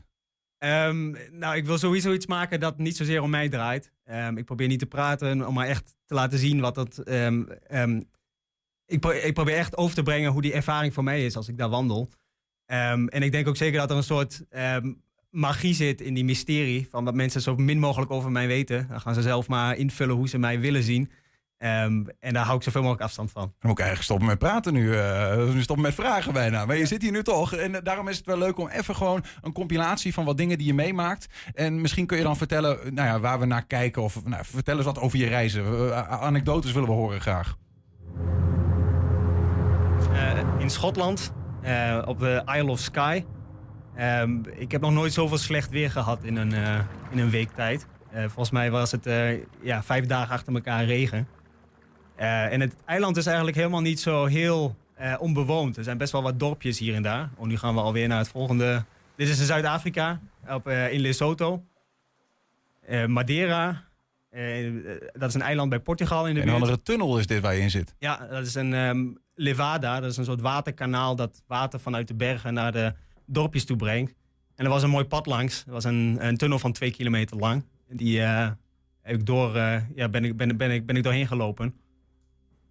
[0.62, 3.92] Ehm, nou, ik wil sowieso iets maken dat niet zozeer om mij draait.
[4.04, 6.98] Ehm, ik probeer niet te praten, om maar echt te laten zien wat dat.
[6.98, 8.00] ehm,
[8.86, 11.58] ik, ik probeer echt over te brengen hoe die ervaring voor mij is als ik
[11.58, 12.08] daar wandel.
[12.66, 14.42] En ik denk ook zeker dat er een soort
[15.30, 16.88] magie zit in die mysterie.
[16.90, 18.86] Van dat mensen zo min mogelijk over mij weten.
[18.88, 21.10] Dan gaan ze zelf maar invullen hoe ze mij willen zien.
[21.62, 23.42] Ehm, en daar hou ik zoveel mogelijk afstand van.
[23.42, 24.96] Dan moet ik eigenlijk stoppen met praten nu.
[24.96, 26.66] eh, nu stoppen met vragen bijna.
[26.66, 27.52] Maar je zit hier nu toch.
[27.54, 30.58] En eh, daarom is het wel leuk om even gewoon een compilatie van wat dingen
[30.58, 31.26] die je meemaakt.
[31.54, 34.02] En misschien kun je dan vertellen nou ja, waar we naar kijken.
[34.02, 35.64] Of nou, vertel eens wat over je reizen.
[35.64, 37.56] Eh, anekdotes willen we horen graag.
[40.12, 41.32] Eh, in Schotland,
[41.62, 43.24] eh, op de Isle of Skye.
[43.96, 46.78] Ehm, ik heb nog nooit zoveel slecht weer gehad in een, eh,
[47.10, 47.86] in een week tijd.
[48.10, 51.26] Eh, volgens mij was het eh, ja, vijf dagen achter elkaar regen.
[52.22, 55.76] Eh, en het eiland is eigenlijk helemaal niet zo heel eh, onbewoond.
[55.76, 57.30] Er zijn best wel wat dorpjes hier en daar.
[57.36, 58.84] Oh, nu gaan we alweer naar het volgende.
[59.16, 60.20] Dit is in Zuid-Afrika,
[60.64, 61.64] eh, in Lesotho.
[63.06, 63.84] Madeira,
[65.12, 66.58] dat is een eiland bij Portugal in de Een buurt.
[66.58, 67.94] andere tunnel is dit waar je in zit.
[67.98, 70.00] Ja, dat is een ehm, levada.
[70.00, 72.94] Dat is een soort waterkanaal dat water vanuit de bergen naar de
[73.26, 74.14] dorpjes toe brengt.
[74.54, 75.64] En er was een mooi pad langs.
[75.66, 77.64] Er was een, een tunnel van twee kilometer lang.
[77.88, 78.56] Die heb
[79.02, 79.56] ik door,
[79.94, 81.74] ja, ben, ik, ben, ben, ik, ben ik doorheen gelopen.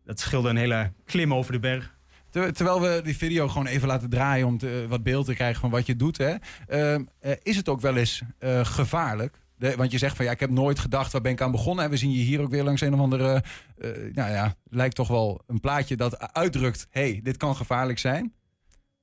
[0.03, 1.99] Dat scheelde een hele klim over de berg.
[2.29, 5.61] Ter- terwijl we die video gewoon even laten draaien om te, wat beeld te krijgen
[5.61, 6.17] van wat je doet.
[6.17, 6.35] Hè,
[6.67, 9.39] ehm, eh, is het ook wel eens eh, gevaarlijk?
[9.57, 11.83] De- want je zegt van ja, ik heb nooit gedacht waar ben ik aan begonnen.
[11.85, 13.43] En we zien je hier ook weer langs een of andere.
[13.77, 18.33] eh, nou ja, lijkt toch wel een plaatje dat uitdrukt: hey, dit kan gevaarlijk zijn.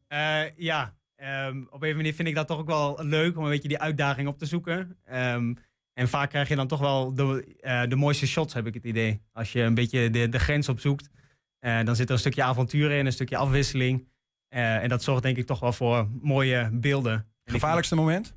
[0.08, 3.50] Eh, ja, ehm, op een manier vind ik dat toch ook wel leuk om een
[3.50, 4.96] beetje die uitdaging op te zoeken.
[5.04, 5.54] Ehm,
[5.98, 8.84] en vaak krijg je dan toch wel de, eh, de mooiste shots, heb ik het
[8.84, 9.22] idee.
[9.32, 11.10] Als je een beetje de, de grens opzoekt,
[11.58, 14.08] eh, dan zit er een stukje avontuur in, een stukje afwisseling.
[14.48, 17.32] Eh, en dat zorgt denk ik toch wel voor mooie beelden.
[17.44, 18.36] Gevaarlijkste moment?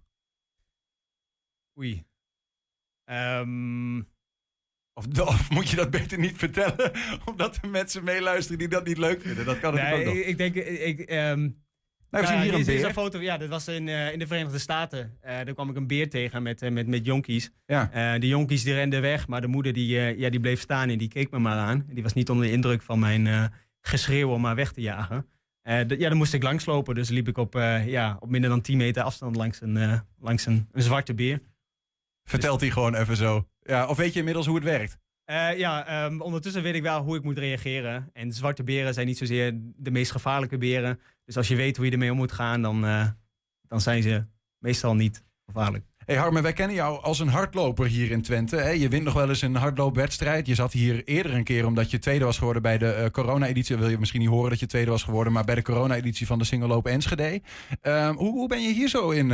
[1.79, 2.05] Oei.
[3.03, 3.99] Ehm,
[4.93, 6.91] Of, of moet je dat beter niet vertellen?
[7.29, 9.45] Omdat er mensen meeluisteren die dat niet leuk vinden.
[9.45, 10.23] Dat kan natuurlijk nee, ook nog.
[10.23, 10.55] ik, ik denk...
[10.55, 11.49] Ik, ehm,
[12.11, 12.93] Nou, we zien ja, hier een beer.
[12.93, 15.17] foto, ja, dat was in, eh, in de Verenigde Staten.
[15.21, 17.51] Eh, daar kwam ik een beer tegen met, eh, met, met jonkies.
[17.65, 17.89] Ja.
[17.91, 20.89] Eh, de jonkies die renden weg, maar de moeder die, eh, ja, die bleef staan
[20.89, 21.85] en die keek me maar aan.
[21.89, 23.45] Die was niet onder de indruk van mijn eh,
[23.81, 25.25] geschreeuw om haar weg te jagen.
[25.61, 26.95] Eh, ja, dan moest ik langslopen.
[26.95, 29.99] Dus liep ik op, eh, ja, op minder dan 10 meter afstand langs een, eh,
[30.19, 31.39] langs een, een zwarte beer.
[32.23, 33.47] Vertelt hij gewoon even zo.
[33.61, 34.97] Ja, of weet je inmiddels hoe het werkt?
[35.31, 38.09] Eh, ja, ehm, ondertussen weet ik wel hoe ik moet reageren.
[38.13, 40.99] En zwarte beren zijn niet zozeer de meest gevaarlijke beren.
[41.25, 43.07] Dus als je weet hoe je ermee om moet gaan, dan, eh,
[43.67, 44.25] dan zijn ze
[44.57, 45.85] meestal niet gevaarlijk.
[46.05, 48.55] Hey Harmen, wij kennen jou als een hardloper hier in Twente.
[48.55, 48.69] Hè?
[48.69, 50.47] Je wint nog wel eens een hardloopwedstrijd.
[50.47, 53.77] Je zat hier eerder een keer omdat je tweede was geworden bij de eh, corona-editie.
[53.77, 56.39] Wil je misschien niet horen dat je tweede was geworden, maar bij de corona-editie van
[56.39, 57.41] de Single Loop Enschede.
[57.81, 59.27] Ehm, hoe, hoe ben je hier zo in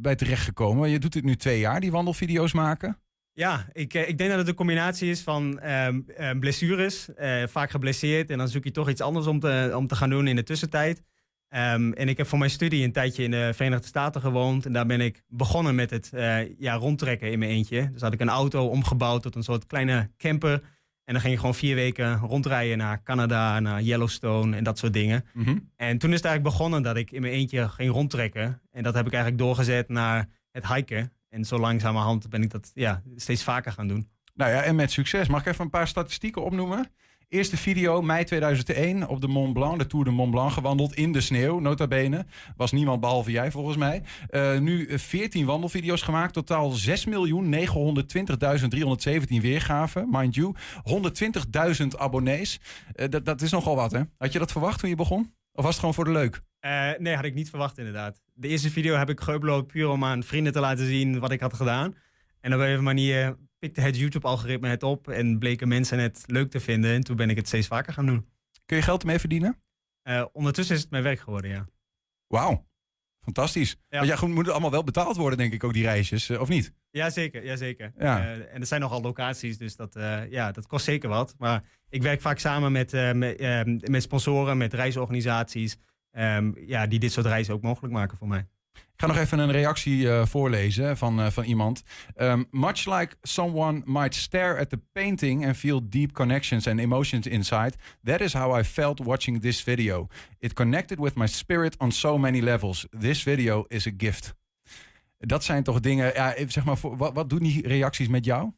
[0.00, 0.90] bij terechtgekomen?
[0.90, 2.98] Je doet dit nu twee jaar, die wandelvideo's maken.
[3.36, 7.14] Ja, ik, eh, ik denk dat het een combinatie is van ehm, ehm, blessures.
[7.14, 10.10] eh, vaak geblesseerd en dan zoek je toch iets anders om te, om te gaan
[10.10, 11.02] doen in de tussentijd.
[11.48, 14.66] Ehm, en ik heb voor mijn studie een tijdje in de Verenigde Staten gewoond.
[14.66, 17.90] En daar ben ik begonnen met het eh, ja, rondtrekken in mijn eentje.
[17.92, 20.52] Dus had ik een auto omgebouwd tot een soort kleine camper.
[21.04, 24.92] En dan ging ik gewoon vier weken rondrijden naar Canada, naar Yellowstone en dat soort
[24.92, 25.24] dingen.
[25.76, 28.60] En toen is het eigenlijk begonnen dat ik in mijn eentje ging rondtrekken.
[28.70, 31.12] En dat heb ik eigenlijk doorgezet naar het hiken.
[31.36, 34.08] En zo langzamerhand ben ik dat ja, steeds vaker gaan doen.
[34.34, 35.28] Nou ja, en met succes.
[35.28, 36.90] Mag ik even een paar statistieken opnoemen?
[37.28, 41.12] Eerste video, mei 2001, op de Mont Blanc, de Tour de Mont Blanc, gewandeld in
[41.12, 42.26] de sneeuw, nota bene.
[42.56, 44.02] Was niemand behalve jij volgens mij.
[44.28, 50.54] Eh, nu eh, 14 wandelvideo's gemaakt, totaal 6.920.317 weergaven, mind you.
[51.80, 52.60] 120.000 abonnees.
[52.92, 54.00] Eh, dat, dat is nogal wat, hè?
[54.18, 55.34] Had je dat verwacht toen je begon?
[55.56, 56.42] Of was het gewoon voor de leuk?
[56.60, 58.20] Eh, nee, had ik niet verwacht inderdaad.
[58.34, 61.40] De eerste video heb ik geüpload puur om aan vrienden te laten zien wat ik
[61.40, 61.94] had gedaan.
[62.40, 66.60] En op een manier pikte het YouTube-algoritme het op en bleken mensen het leuk te
[66.60, 66.90] vinden.
[66.90, 68.26] En toen ben ik het steeds vaker gaan doen.
[68.66, 69.62] Kun je geld ermee verdienen?
[70.04, 71.66] Uh, ondertussen is het mijn werk geworden, ja.
[72.26, 72.66] Wauw,
[73.32, 73.70] fantastisch.
[73.70, 73.98] Ja.
[73.98, 76.48] Want ja, goed, moet allemaal wel betaald worden, denk ik, ook die reisjes, uh, of
[76.48, 76.72] niet?
[76.90, 77.92] Jazeker, jazeker.
[77.98, 78.24] Ja.
[78.24, 79.96] Uh, en er zijn nogal locaties, dus dat,
[80.30, 81.34] ja, dat kost zeker wat.
[81.38, 85.76] Maar ik werk vaak samen met, met, ehm, met, sponsoren, met reisorganisaties,
[86.12, 88.46] um, ja, die dit soort reizen ook mogelijk maken voor mij.
[88.96, 91.82] Ik ga nog even een reactie uh, voorlezen van, uh, van iemand.
[92.16, 97.26] Um, much like someone might stare at the painting and feel deep connections and emotions
[97.26, 97.72] inside,
[98.04, 100.06] that is how I felt watching this video.
[100.38, 102.86] It connected with my spirit on so many levels.
[103.00, 104.34] This video is a gift.
[105.18, 108.52] Dat zijn toch dingen, ja, zeg maar, wat, wat doen die reacties met jou?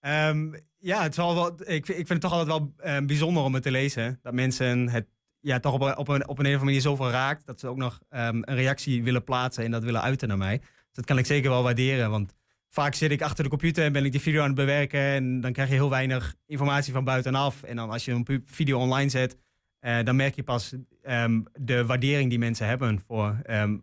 [0.00, 3.54] Um, ja, het is wel, ik, ik vind het toch altijd wel uh, bijzonder om
[3.54, 4.18] het te lezen.
[4.22, 5.06] Dat mensen het
[5.44, 7.46] ja, toch op een, op, een, op een of andere manier zoveel raakt.
[7.46, 10.58] Dat ze ook nog um, een reactie willen plaatsen en dat willen uiten naar mij.
[10.58, 12.10] Dus dat kan ik zeker wel waarderen.
[12.10, 12.34] Want
[12.68, 15.00] vaak zit ik achter de computer en ben ik die video aan het bewerken.
[15.00, 17.62] En dan krijg je heel weinig informatie van buitenaf.
[17.62, 19.36] En dan als je een video online zet,
[19.80, 23.82] uh, dan merk je pas um, de waardering die mensen hebben voor, um,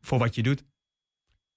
[0.00, 0.64] voor wat je doet.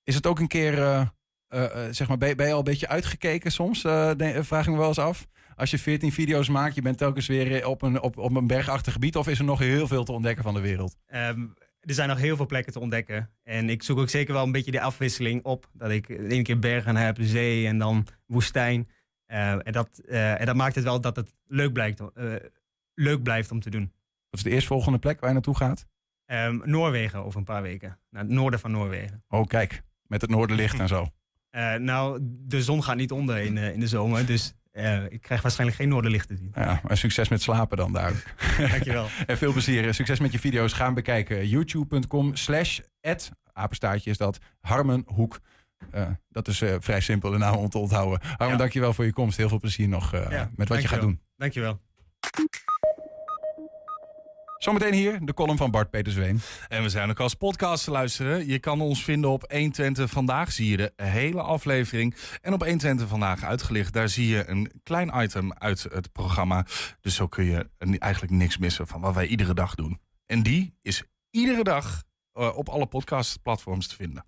[0.04, 1.06] Is het ook een keer, uh,
[1.50, 3.82] uh, zeg maar, ben je, ben je, al een beetje uitgekeken soms?
[3.82, 7.68] vraag ik me wel eens af als je 14 video's maakt, je bent telkens weer
[7.68, 9.16] op een, op, op een bergachtig gebied?
[9.16, 10.96] Of is er nog heel veel te ontdekken van de wereld?
[11.14, 11.54] Um,
[11.86, 13.30] er zijn nog heel veel plekken te ontdekken.
[13.44, 15.70] En ik zoek ook zeker wel een beetje de afwisseling op.
[15.74, 18.90] Dat ik de ene keer bergen heb, zee en dan woestijn.
[19.28, 22.36] Uh, en, dat, uh, en dat maakt het wel dat het leuk blijft, uh,
[22.94, 23.92] leuk blijft om te doen.
[24.30, 25.88] Wat is de eerstvolgende plek waar je naartoe gaat?
[26.26, 28.00] Um, Noorwegen over een paar weken.
[28.10, 29.24] Naar het noorden van Noorwegen.
[29.28, 29.84] Oh, kijk.
[30.08, 31.08] Met het noorderlicht en zo.
[31.80, 34.26] nou, de zon gaat niet onder in, in de zomer.
[34.26, 36.52] Dus uh, ik krijg waarschijnlijk geen noorderlicht te zien.
[36.56, 38.34] Ja, maar succes met slapen dan duidelijk.
[38.72, 39.08] Dankjewel.
[39.28, 39.94] en veel plezier.
[39.94, 40.74] Succes met je video's.
[40.74, 41.48] Gaan bekijken.
[41.48, 42.80] YouTube.com slash
[43.54, 44.38] apenstaartje is dat.
[44.60, 45.40] Harmenhoek.
[45.96, 48.20] Uh, dat is uh, vrij simpel de naam om te onthouden.
[48.22, 48.56] Harmen, ja.
[48.56, 49.38] dankjewel voor je komst.
[49.38, 51.22] Heel veel plezier nog ja, met wat je gaat doen.
[51.38, 51.82] Dankjewel.
[54.66, 56.42] Zometeen hier de column van Bart Petersween.
[56.68, 58.48] En we zijn ook als podcast te luisteren.
[58.48, 60.52] Je kan ons vinden op 120 Vandaag.
[60.52, 62.16] Zie je de hele aflevering.
[62.42, 63.94] En op 120 Vandaag uitgelicht.
[63.94, 66.66] Daar zie je een klein item uit het programma.
[67.02, 70.00] Dus zo kun je eigenlijk niks missen van wat wij iedere dag doen.
[70.26, 72.04] En die is iedere dag
[72.34, 74.26] uh, op alle podcastplatforms te vinden.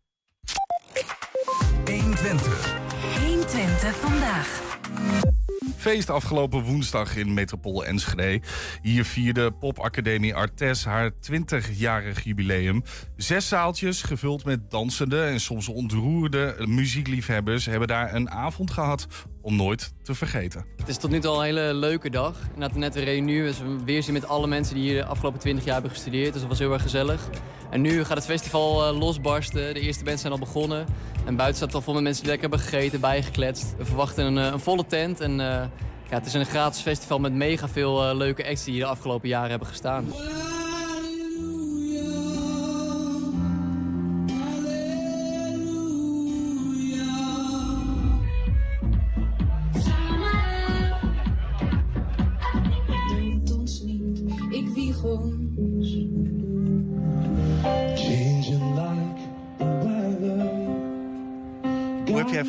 [1.86, 2.78] 120.
[3.26, 5.37] 120 Vandaag.
[5.78, 8.42] Feest afgelopen woensdag in Metropool Enschede.
[8.82, 12.84] Hier vierde Popacademie Artes haar 20-jarig jubileum.
[13.16, 17.66] Zes zaaltjes gevuld met dansende en soms ontroerde muziekliefhebbers...
[17.66, 19.08] hebben daar een avond gehad
[19.48, 20.66] om nooit te vergeten.
[20.78, 22.36] Het is tot nu toe al een hele leuke dag.
[22.54, 23.42] Inderdaad net een reunie.
[23.42, 26.32] Dus we weer zien met alle mensen die hier de afgelopen 20 jaar hebben gestudeerd.
[26.32, 27.30] Dus dat was heel erg gezellig.
[27.70, 29.74] En nu gaat het festival uh, losbarsten.
[29.74, 30.86] De eerste bands zijn al begonnen.
[31.26, 33.76] En buiten staat al vol met mensen die lekker hebben gegeten, bijgekletst.
[33.78, 35.20] We verwachten een, een volle tent.
[35.20, 35.70] En uh, ja,
[36.10, 39.50] het is een gratis festival met mega veel leuke acts die hier de afgelopen jaren
[39.50, 40.06] hebben gestaan.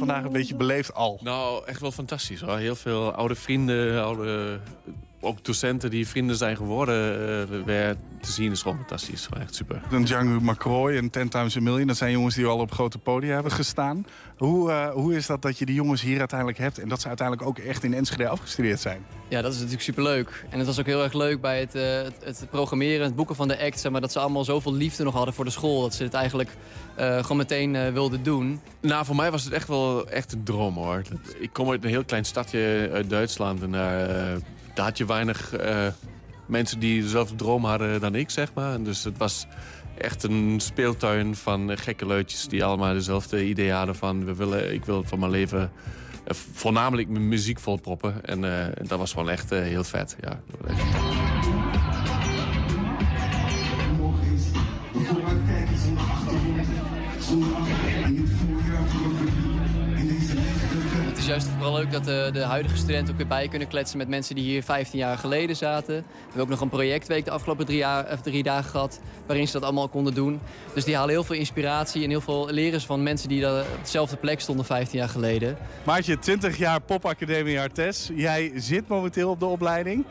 [0.08, 1.20] Vandaag een beetje beleefd al?
[1.22, 2.56] Nou, echt wel fantastisch hoor.
[2.56, 4.58] Heel veel oude vrienden, oude,
[5.20, 7.20] ook docenten die vrienden zijn geworden.
[7.52, 9.28] Uh, weer te zien is gewoon fantastisch.
[9.40, 9.82] Echt super.
[9.90, 11.86] Een Django McCroy en Ten Times a Million.
[11.86, 14.06] Dat zijn jongens die al op grote podia hebben gestaan.
[14.36, 16.78] Hoe, uh, hoe is dat dat je die jongens hier uiteindelijk hebt...
[16.78, 19.04] en dat ze uiteindelijk ook echt in Enschede afgestudeerd zijn?
[19.28, 20.44] Ja, dat is natuurlijk superleuk.
[20.50, 23.36] En het was ook heel erg leuk bij het, uh, het, het, programmeren, het boeken
[23.36, 23.80] van de act...
[23.80, 25.80] Zeg maar, dat ze allemaal zoveel liefde nog hadden voor de school...
[25.80, 26.50] dat ze het eigenlijk
[26.98, 28.60] uh, gewoon meteen uh, wilden doen.
[28.80, 31.02] Nou, voor mij was het echt wel echt een droom, hoor.
[31.38, 33.62] Ik kom uit een heel klein stadje uit Duitsland...
[33.62, 34.38] en daar
[34.84, 35.52] had je weinig
[36.46, 38.82] mensen die dezelfde droom hadden dan ik, zeg maar.
[38.82, 39.46] Dus het was
[39.98, 42.48] echt een speeltuin van gekke leutjes...
[42.48, 44.24] die allemaal dezelfde ideeën hadden van...
[44.24, 48.24] We willen, ik wil van mijn leven uh, voornamelijk mijn muziek volproppen.
[48.24, 50.40] En uh, dat was gewoon echt heel vet, ja.
[61.44, 64.34] Juist vooral leuk dat de, de huidige studenten ook weer bij kunnen kletsen met mensen
[64.34, 65.94] die hier 15 jaar geleden zaten.
[65.94, 69.46] We hebben ook nog een projectweek de afgelopen drie, jaar, of drie dagen gehad waarin
[69.46, 70.40] ze dat allemaal konden doen.
[70.74, 74.16] Dus die halen heel veel inspiratie en heel veel leren van mensen die op dezelfde
[74.16, 75.56] plek stonden 15 jaar geleden.
[75.84, 78.10] Maartje, 20 jaar Popacademie Artes.
[78.14, 80.04] Jij zit momenteel op de opleiding.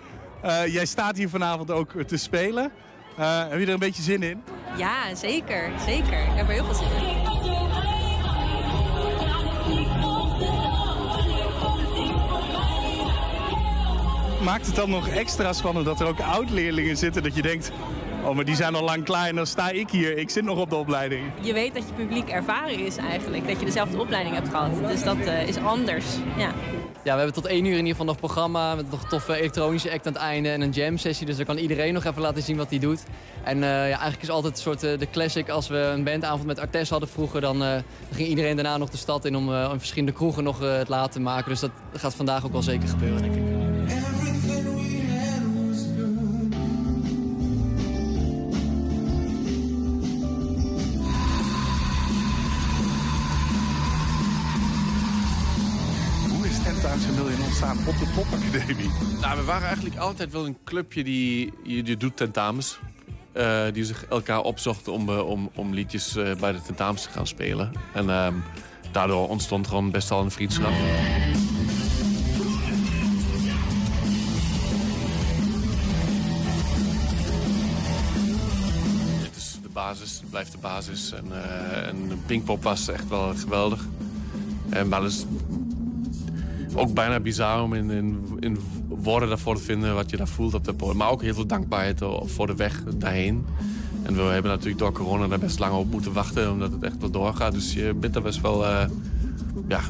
[0.45, 2.71] Uh, jij staat hier vanavond ook te spelen.
[3.19, 4.43] Uh, heb je er een beetje zin in?
[4.77, 5.71] Ja, zeker.
[5.85, 6.21] Zeker.
[6.21, 7.36] Ik heb er heel veel zin in.
[14.47, 17.71] Maakt het dan nog extra spannend dat er ook oud-leerlingen zitten dat je denkt...
[18.25, 20.17] Oh, maar die zijn al lang klaar en dan sta ik hier.
[20.17, 21.31] Ik zit nog op de opleiding.
[21.41, 23.47] Je weet dat je publiek ervaren is eigenlijk.
[23.47, 24.71] Dat je dezelfde opleiding hebt gehad.
[24.87, 26.05] Dus dat eh, is anders.
[26.37, 26.53] Ja.
[27.03, 28.75] Ja, we hebben tot één uur in ieder geval nog programma.
[28.75, 31.25] Met nog een toffe elektronische act aan het einde en een jam sessie.
[31.25, 33.03] Dus dan kan iedereen nog even laten zien wat hij doet.
[33.43, 35.49] En eh, ja, eigenlijk is altijd een soort eh, de classic.
[35.49, 37.75] Als we een bandavond met Artes hadden vroeger, dan, eh,
[38.11, 41.21] ging iedereen daarna nog de stad in om eh, in verschillende kroegen nog het laten
[41.21, 41.49] maken.
[41.49, 43.76] Dus dat gaat vandaag ook wel zeker gebeuren, denk ik.
[57.47, 58.89] Ontstaan op de popacademie?
[59.21, 62.79] Nou, we waren eigenlijk altijd wel een clubje die, die doet tentamens.
[63.31, 67.09] Eh, die zich elkaar opzochten om, eh, om, om liedjes eh, bij de tentamens te
[67.09, 67.71] gaan spelen.
[67.93, 68.33] En ehm,
[68.91, 70.71] daardoor ontstond gewoon best wel een vriendschap.
[79.23, 81.11] Het is de basis, het blijft de basis.
[81.11, 81.25] En,
[81.85, 83.85] en Pinkpop was echt wel geweldig.
[84.69, 85.25] En, maar is
[86.77, 87.89] ook bijna bizar om in,
[88.39, 88.57] in,
[88.87, 90.97] woorden daarvoor te vinden wat je daar voelt op dat podium.
[90.97, 93.45] Maar ook heel veel dankbaarheid voor de weg daarheen.
[94.03, 96.97] En we hebben natuurlijk door corona daar best lang op moeten wachten, omdat het echt
[96.99, 97.53] wel doorgaat.
[97.53, 98.89] Dus je bent er best wel eh,
[99.67, 99.81] ja,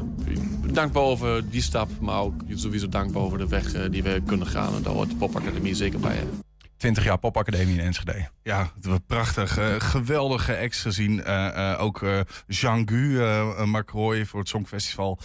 [0.72, 4.46] dankbaar over die stap, maar ook sowieso dankbaar over de weg eh, die we kunnen
[4.46, 4.74] gaan.
[4.74, 6.47] En daar hoort de Popacademie zeker bij.
[6.78, 8.28] 20 jaar popacademie in Enschede.
[8.42, 8.70] Ja,
[9.06, 9.58] prachtig.
[9.58, 11.24] eh, geweldige acts gezien.
[11.24, 12.06] Eh, eh, ook
[12.46, 13.22] Jean Gu,
[13.64, 15.18] Mark Roy voor het Songfestival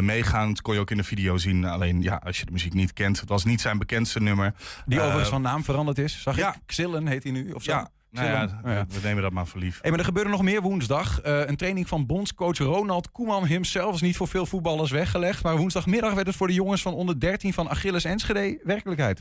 [0.00, 0.48] meegaan.
[0.48, 1.64] Dat kon je ook in de video zien.
[1.64, 3.20] Alleen ja, als je de muziek niet kent.
[3.20, 4.54] Het was niet zijn bekendste nummer.
[4.86, 6.54] Die overigens van naam veranderd is, zag ja.
[6.54, 6.60] ik.
[6.66, 7.70] Xillen heet hij nu, of zo?
[7.70, 8.60] Ja, nou ja?
[8.64, 9.78] Oh we nemen dat maar voor lief.
[9.80, 11.20] Hey, maar er gebeurde nog meer woensdag.
[11.22, 15.42] Een training van bondscoach Ronald Koeman himself is niet voor veel voetballers weggelegd.
[15.42, 19.20] Maar woensdagmiddag werd het voor de jongens van onder 13 van Achilles Enschede werkelijkheid.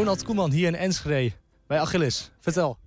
[0.00, 1.32] Ronald Koeman hier in Enschede
[1.66, 2.30] bij Achilles.
[2.38, 2.78] Vertel.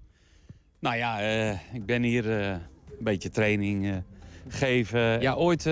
[0.80, 2.60] Nou ja, eh, ik ben hier eh, een
[3.00, 3.96] beetje training eh,
[4.48, 5.22] geven.
[5.22, 5.70] Ja, ooit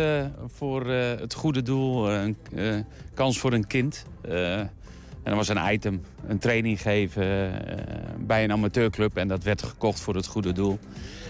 [0.47, 2.37] voor het goede doel, een
[3.13, 4.05] kans voor een kind.
[4.21, 4.69] En
[5.23, 7.51] dat was een item, een training geven
[8.19, 9.17] bij een amateurclub.
[9.17, 10.79] En dat werd gekocht voor het goede doel.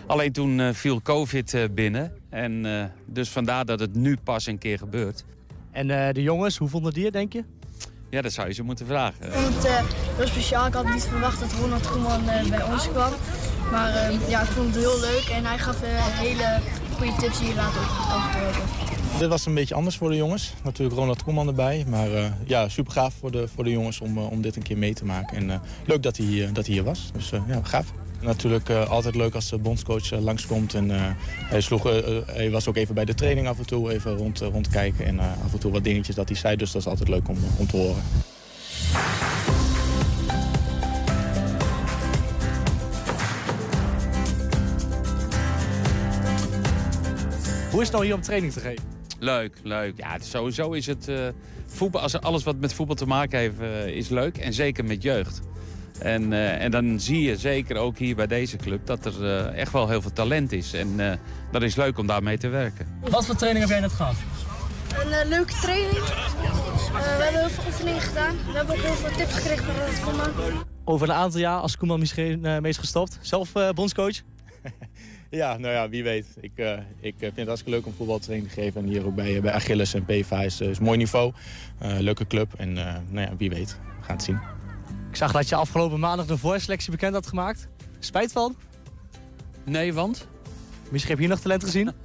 [0.05, 2.13] Alleen toen viel COVID binnen.
[2.29, 2.65] En
[3.05, 5.25] dus vandaar dat het nu pas een keer gebeurt.
[5.71, 7.43] En de jongens, hoe vonden die het, denk je?
[8.11, 9.25] Ja, dat zou je ze moeten vragen.
[9.25, 9.79] Ik vond het eh,
[10.17, 10.65] heel speciaal.
[10.67, 13.11] Ik had niet verwacht dat Ronald Koeman eh, bij ons kwam.
[13.71, 16.59] Maar eh, ja, ik vond het heel leuk en hij gaf eh, hele
[16.97, 18.61] goede tips die je later ook kan gebruiken.
[19.19, 20.53] Dit was een beetje anders voor de jongens.
[20.63, 21.85] Natuurlijk Ronald Koeman erbij.
[21.87, 24.77] Maar eh, ja, super gaaf voor de, voor de jongens om, om dit een keer
[24.77, 25.37] mee te maken.
[25.37, 27.09] En eh, leuk dat hij, hier- dat hij hier was.
[27.13, 27.85] Dus eh, ja, gaaf.
[28.21, 30.73] Natuurlijk eh, altijd leuk als de bondscoach eh, langskomt.
[30.73, 31.83] En, eh, hij, sloeg,
[32.25, 33.91] hij was ook even bij de training af en toe.
[33.91, 35.05] Even rond, rondkijken.
[35.05, 36.55] En eh, af en toe wat dingetjes dat hij zei.
[36.55, 38.03] Dus dat is altijd leuk om, om te horen.
[47.71, 48.83] Hoe is het nou hier om training te geven?
[49.19, 49.93] Leuk, leuk.
[49.97, 51.27] Ja, sowieso is het eh,
[51.65, 54.37] voetbal, als alles wat met voetbal te maken heeft, eh, is leuk.
[54.37, 55.41] En zeker met jeugd.
[56.01, 59.59] En, eh, en dan zie je zeker ook hier bij deze club dat er eh,
[59.59, 60.73] echt wel heel veel talent is.
[60.73, 61.17] En eh,
[61.51, 62.87] dat is leuk om daarmee te werken.
[63.09, 64.15] Wat voor training heb jij net gehad?
[65.03, 65.91] Een leuke training.
[65.91, 68.35] We hebben heel veel oefeningen gedaan.
[68.45, 69.99] We hebben ook heel veel tips gekregen van Ronald
[70.33, 70.63] Koeman.
[70.85, 73.17] Over een aantal jaar als Koeman misschien eh, mee is gestopt.
[73.21, 74.15] Zelf eh, bondscoach?
[75.31, 76.25] Ja, nou ja, wie weet.
[76.39, 78.81] Ik, eh, ik vind het hartstikke leuk om voetbaltraining te geven.
[78.81, 81.33] En hier ook bij, bij Achilles en PVA is, is een mooi niveau.
[81.77, 82.53] Eh, leuke club.
[82.57, 83.79] En eh, nou ja, wie weet.
[83.99, 84.39] We gaan het zien.
[85.11, 87.67] Ik zag dat je afgelopen maandag de voorselectie bekend had gemaakt.
[87.99, 88.55] Spijt van?
[89.63, 90.27] Nee, want?
[90.89, 91.91] Misschien heb je hier nog talent gezien?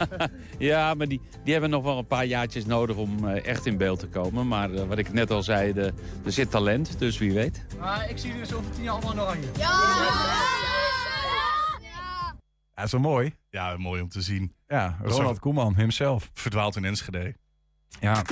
[0.59, 3.77] Ja, maar die, die hebben nog wel een paar jaartjes nodig om eh, echt in
[3.77, 4.49] beeld te komen.
[4.49, 5.93] Maar eh, wat ik net al zei, de,
[6.25, 7.65] er zit talent, dus wie weet.
[7.79, 9.49] Maar ik zie jullie dus over tien jaar allemaal in oranje.
[12.75, 13.35] Ja, is wel mooi.
[13.51, 14.55] Ja, mooi om te zien.
[14.67, 16.31] Ja, Ronald Koeman himself.
[16.33, 17.35] Verdwaald in Enschede.
[18.01, 18.23] Ja.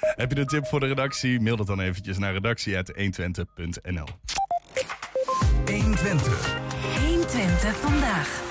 [0.00, 1.40] Heb je een tip voor de redactie?
[1.40, 4.08] Mail dat dan eventjes naar redactie.120.nl
[5.66, 6.58] 120.
[7.00, 8.42] 120 vandaag.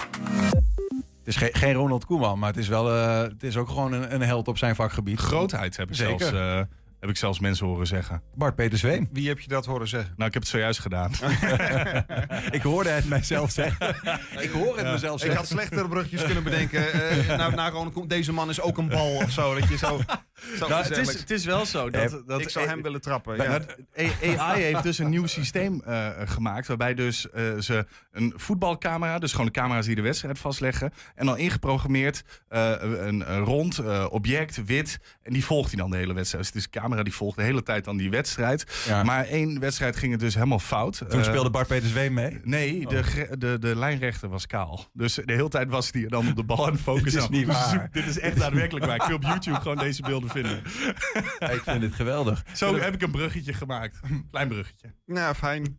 [1.24, 3.94] Het is geen, geen Ronald Koeman, maar het is, wel, eh, het is ook gewoon
[3.94, 5.20] een, een held op zijn vakgebied.
[5.20, 6.20] Grootheid heb ik, Zeker.
[6.20, 6.62] zelfs, eh,
[7.04, 8.22] heb ik zelfs mensen horen zeggen.
[8.36, 9.10] Bart Peter Zweem.
[9.12, 10.14] Wie heb je dat horen zeggen?
[10.16, 11.12] Nou, ik heb het zojuist gedaan.
[12.52, 13.96] ik hoorde het mijzelf zeggen.
[14.40, 14.92] ik hoor het Ja.
[14.92, 15.38] mezelf Ik zeggen.
[15.38, 16.92] had slechtere brugjes kunnen bedenken.
[16.94, 19.60] eh naar, naar gewoon, deze man is ook een bal of zo.
[19.60, 20.02] Dat je zo
[20.58, 21.90] Zo Nou, het, is, het is wel zo.
[21.90, 23.38] Dat, dat ik zou hem willen trappen.
[23.38, 23.62] Nou,
[23.96, 24.38] Ja.
[24.38, 26.68] AI heeft dus een nieuw systeem eh, gemaakt.
[26.68, 30.94] Waarbij dus eh, ze een voetbalcamera, dus gewoon de camera's die de wedstrijd vastleggen.
[31.16, 35.00] En al ingeprogrammeerd eh, een, een rond eh, object, wit.
[35.24, 36.44] En die volgt hij dan de hele wedstrijd.
[36.44, 38.66] Dus het is een camera die volgt de hele tijd dan die wedstrijd.
[39.04, 40.98] Maar één wedstrijd ging het dus helemaal fout.
[41.10, 42.40] Toen Eh, speelde Bart Peters Ween mee?
[42.44, 43.04] Nee, de, Oh.
[43.04, 44.90] gre- de, de lijnrechter was kaal.
[44.94, 47.22] Dus de hele tijd was hij dan op de bal aan het focussen.
[47.22, 47.90] Dit is niet waar.
[47.92, 48.96] Dit is echt daadwerkelijk waar.
[48.96, 50.58] Ik kun op YouTube gewoon deze beelden vinden.
[51.58, 52.44] ik vind dit geweldig.
[52.54, 54.00] Zo heb ik een bruggetje gemaakt.
[54.32, 54.94] Klein bruggetje.
[55.06, 55.78] Nou, fijn.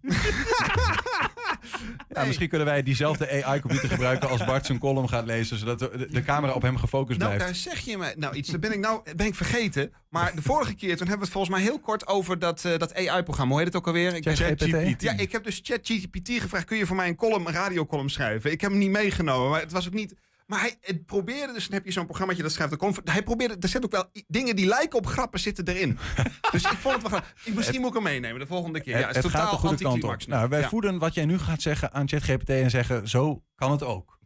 [2.08, 6.06] Ja, misschien kunnen wij diezelfde AI-computer gebruiken als Bart zijn column gaat lezen, zodat de,
[6.10, 7.52] de camera op hem gefocust Nou, blijft.
[7.52, 8.48] daar zeg je me nou iets.
[8.50, 9.92] Dat ben ik nou ben ik vergeten.
[10.08, 12.78] Maar de vorige keer, toen hebben we het volgens mij heel kort over dat, eh,
[12.78, 13.52] dat AI-programma.
[13.54, 14.10] Hoe heet het ook alweer?
[14.22, 15.02] ChatGPT?
[15.02, 16.64] Ja, ik heb dus ChatGPT gevraagd.
[16.64, 18.50] Kun je voor mij een column, een radiocolumn schrijven?
[18.50, 20.14] Ik heb hem niet meegenomen, maar het was ook niet...
[20.46, 22.74] Maar hij het probeerde, dus dan heb je zo'n programmaatje dat schrijft.
[23.04, 25.98] Hij probeerde, er zitten ook wel dingen die lijken op grappen zitten erin.
[26.52, 27.54] dus ik vond het wel grappig.
[27.54, 28.98] Misschien moet ik hem meenemen de volgende keer.
[28.98, 30.26] Ja, het, het het is totaal gaat de goede kant.
[30.26, 30.68] Nou, wij Ja.
[30.68, 34.18] voeden wat jij nu gaat zeggen aan ChatGPT en zeggen, zo kan het ook.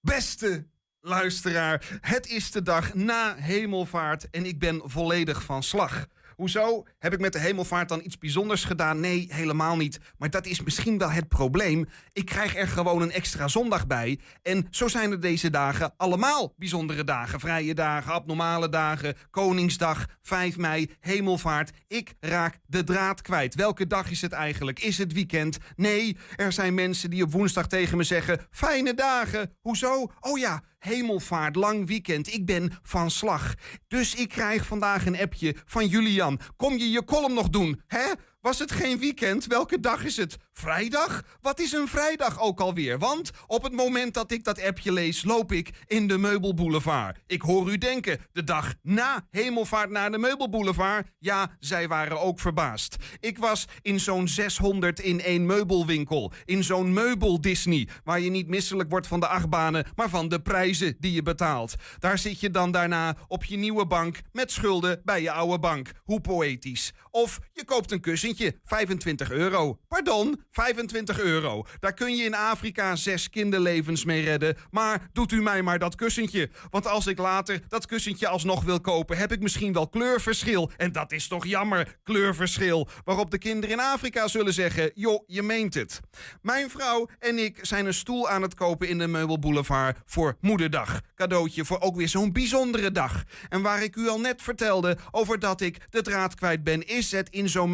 [0.00, 0.66] Beste
[1.06, 6.06] luisteraar, het is de dag na hemelvaart en ik ben volledig van slag.
[6.36, 6.86] Hoezo?
[6.98, 9.00] Heb ik met de hemelvaart dan iets bijzonders gedaan?
[9.00, 9.98] Nee, helemaal niet.
[10.18, 11.86] Maar dat is misschien wel het probleem.
[12.12, 14.18] Ik krijg er gewoon een extra zondag bij.
[14.42, 17.40] En zo zijn er deze dagen allemaal bijzondere dagen.
[17.40, 21.70] Vrije dagen, abnormale dagen, Koningsdag, 5 mei, hemelvaart.
[21.86, 23.54] Ik raak de draad kwijt.
[23.54, 24.80] Welke dag is het eigenlijk?
[24.80, 25.58] Is het weekend?
[25.76, 28.46] Nee, er zijn mensen die op woensdag tegen me zeggen...
[28.50, 29.56] fijne dagen.
[29.60, 30.10] Hoezo?
[30.20, 32.32] Oh ja, hemelvaart, lang weekend.
[32.32, 33.54] Ik ben van slag.
[33.88, 36.40] Dus ik krijg vandaag een appje van Julian.
[36.56, 37.80] Kom je je column nog doen?
[37.86, 38.04] Hè?
[38.46, 39.46] Was het geen weekend?
[39.46, 40.36] Welke dag is het?
[40.52, 41.22] Vrijdag?
[41.40, 42.98] Wat is een vrijdag ook alweer?
[42.98, 47.18] Want op het moment dat ik dat appje lees, loop ik in de Meubelboulevard.
[47.26, 51.06] Ik hoor u denken, de dag na hemelvaart naar de Meubelboulevard.
[51.18, 52.96] Ja, zij waren ook verbaasd.
[53.20, 56.32] Ik was in zo'n 600 in één meubelwinkel.
[56.44, 60.40] In zo'n meubel Disney, waar je niet misselijk wordt van de achtbanen, maar van de
[60.40, 61.74] prijzen die je betaalt.
[61.98, 65.90] Daar zit je dan daarna op je nieuwe bank met schulden bij je oude bank.
[66.04, 66.92] Hoe poëtisch.
[67.10, 69.78] Of je koopt een kussentje, 25 euro.
[69.88, 71.66] Pardon, 25 euro.
[71.80, 74.56] Daar kun je in Afrika zes kinderlevens mee redden.
[74.70, 76.50] Maar doet u mij maar dat kussentje.
[76.70, 80.70] Want als ik later dat kussentje alsnog wil kopen, heb ik misschien wel kleurverschil.
[80.76, 82.88] En dat is toch jammer, kleurverschil.
[83.04, 86.00] Waarop de kinderen in Afrika zullen zeggen: joh, je meent het.
[86.42, 91.00] Mijn vrouw en ik zijn een stoel aan het kopen in de Meubelboulevard voor Moederdag.
[91.14, 93.24] Cadeautje voor ook weer zo'n bijzondere dag.
[93.48, 97.12] En waar ik u al net vertelde over dat ik de draad kwijt ben, is
[97.12, 97.70] het in zo'n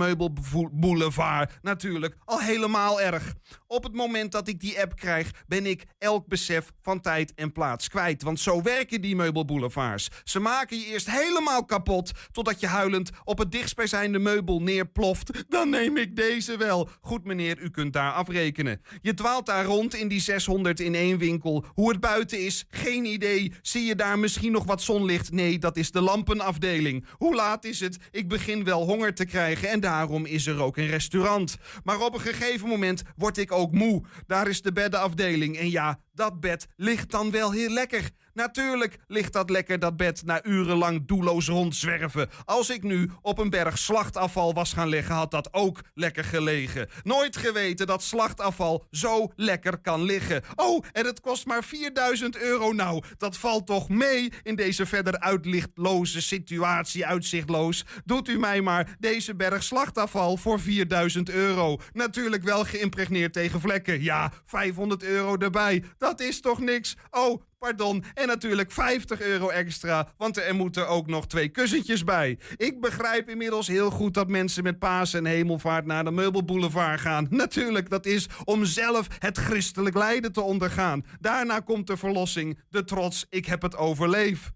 [0.53, 3.35] meubelboulevard natuurlijk al helemaal erg.
[3.67, 7.53] Op het moment dat ik die app krijg, ben ik elk besef van tijd en
[7.53, 8.23] plaats kwijt.
[8.23, 10.09] Want zo werken die meubelboulevards.
[10.25, 15.45] Ze maken je eerst helemaal kapot, totdat je huilend op het dichtstbijzijnde meubel neerploft.
[15.49, 16.89] Dan neem ik deze wel.
[17.01, 18.81] Goed meneer, u kunt daar afrekenen.
[19.01, 21.65] Je dwaalt daar rond in die 600 in één winkel.
[21.75, 23.53] Hoe het buiten is, geen idee.
[23.63, 25.31] Zie je daar misschien nog wat zonlicht?
[25.31, 27.07] Nee, dat is de lampenafdeling.
[27.13, 27.97] Hoe laat is het?
[28.11, 31.57] Ik begin wel honger te krijgen en daarom is er ook een restaurant.
[31.85, 34.03] Maar op een gegeven moment word ik ook moe.
[34.27, 38.11] Daar is de beddenafdeling en ja, dat bed ligt dan wel heel lekker.
[38.35, 42.29] Natuurlijk ligt dat lekker, dat bed, na urenlang doelloos rondzwerven.
[42.45, 46.89] Als ik nu op een berg slachtafval was gaan liggen, had dat ook lekker gelegen.
[47.03, 50.43] Nooit geweten dat slachtafval zo lekker kan liggen.
[50.55, 52.73] Oh, en het kost maar 4000 euro.
[52.73, 57.85] Nou, dat valt toch mee in deze verder uitlichtloze situatie, uitzichtloos.
[58.05, 61.79] Doet u mij maar deze berg slachtafval voor 4000 euro.
[61.93, 64.03] Natuurlijk wel geïmpregneerd tegen vlekken.
[64.03, 65.85] Ja, 500 euro erbij.
[66.03, 66.97] Dat is toch niks?
[67.11, 72.39] Oh, Pardon, en natuurlijk 50 euro extra, want er moeten ook nog twee kussentjes bij.
[72.57, 77.27] Ik begrijp inmiddels heel goed dat mensen met Pasen en Hemelvaart naar de Meubelboulevard gaan.
[77.45, 81.05] Natuurlijk, dat is om zelf het christelijk lijden te ondergaan.
[81.21, 84.51] Daarna komt de verlossing, de trots, ik heb het overleefd.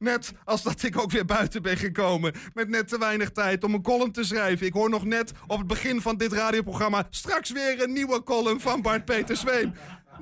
[0.00, 2.34] Net als dat ik ook weer buiten ben gekomen.
[2.54, 4.66] Met net te weinig tijd om een column te schrijven.
[4.66, 8.60] Ik hoor nog net op het begin van dit radioprogramma straks weer een nieuwe column
[8.60, 9.72] van Bart Peter Zweem.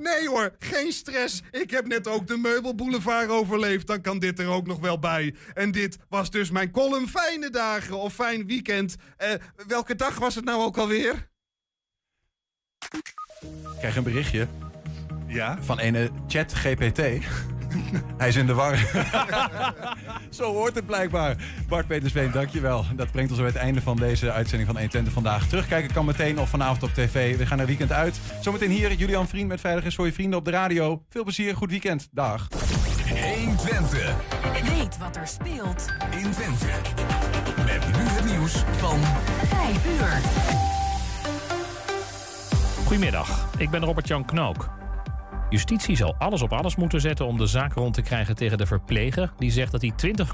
[0.00, 1.42] Nee hoor, geen stress.
[1.50, 3.86] Ik heb net ook de Meubelboulevard overleefd.
[3.86, 5.34] Dan kan dit er ook nog wel bij.
[5.54, 8.96] En dit was dus mijn column Fijne Dagen of Fijn Weekend.
[9.16, 9.30] Eh,
[9.66, 11.28] welke dag was het nou ook alweer?
[13.40, 14.48] Ik krijg een berichtje.
[15.26, 15.58] Ja?
[15.62, 17.00] Van ene chat GPT.
[18.18, 18.76] Hij is in de war.
[20.30, 21.36] Zo hoort het blijkbaar.
[21.68, 22.84] Bart Petersveen, dankjewel.
[22.96, 25.48] Dat brengt ons bij het einde van deze uitzending van 120 vandaag.
[25.48, 27.36] Terugkijken kan meteen of vanavond op tv.
[27.36, 28.20] We gaan er weekend uit.
[28.40, 31.02] Zometeen hier Julian Vriend met Veilig is voor je vrienden op de radio.
[31.08, 32.08] Veel plezier, goed weekend.
[32.12, 32.48] Dag.
[33.08, 34.14] 120.
[34.52, 36.66] Weet wat er speelt in Twente.
[37.64, 38.98] Met nu het nieuws van
[39.46, 40.20] 5 uur.
[42.84, 44.68] Goedemiddag, ik ben Robert-Jan Knook.
[45.50, 48.66] Justitie zal alles op alles moeten zetten om de zaak rond te krijgen tegen de
[48.66, 49.32] verpleger...
[49.38, 50.26] die zegt dat hij 20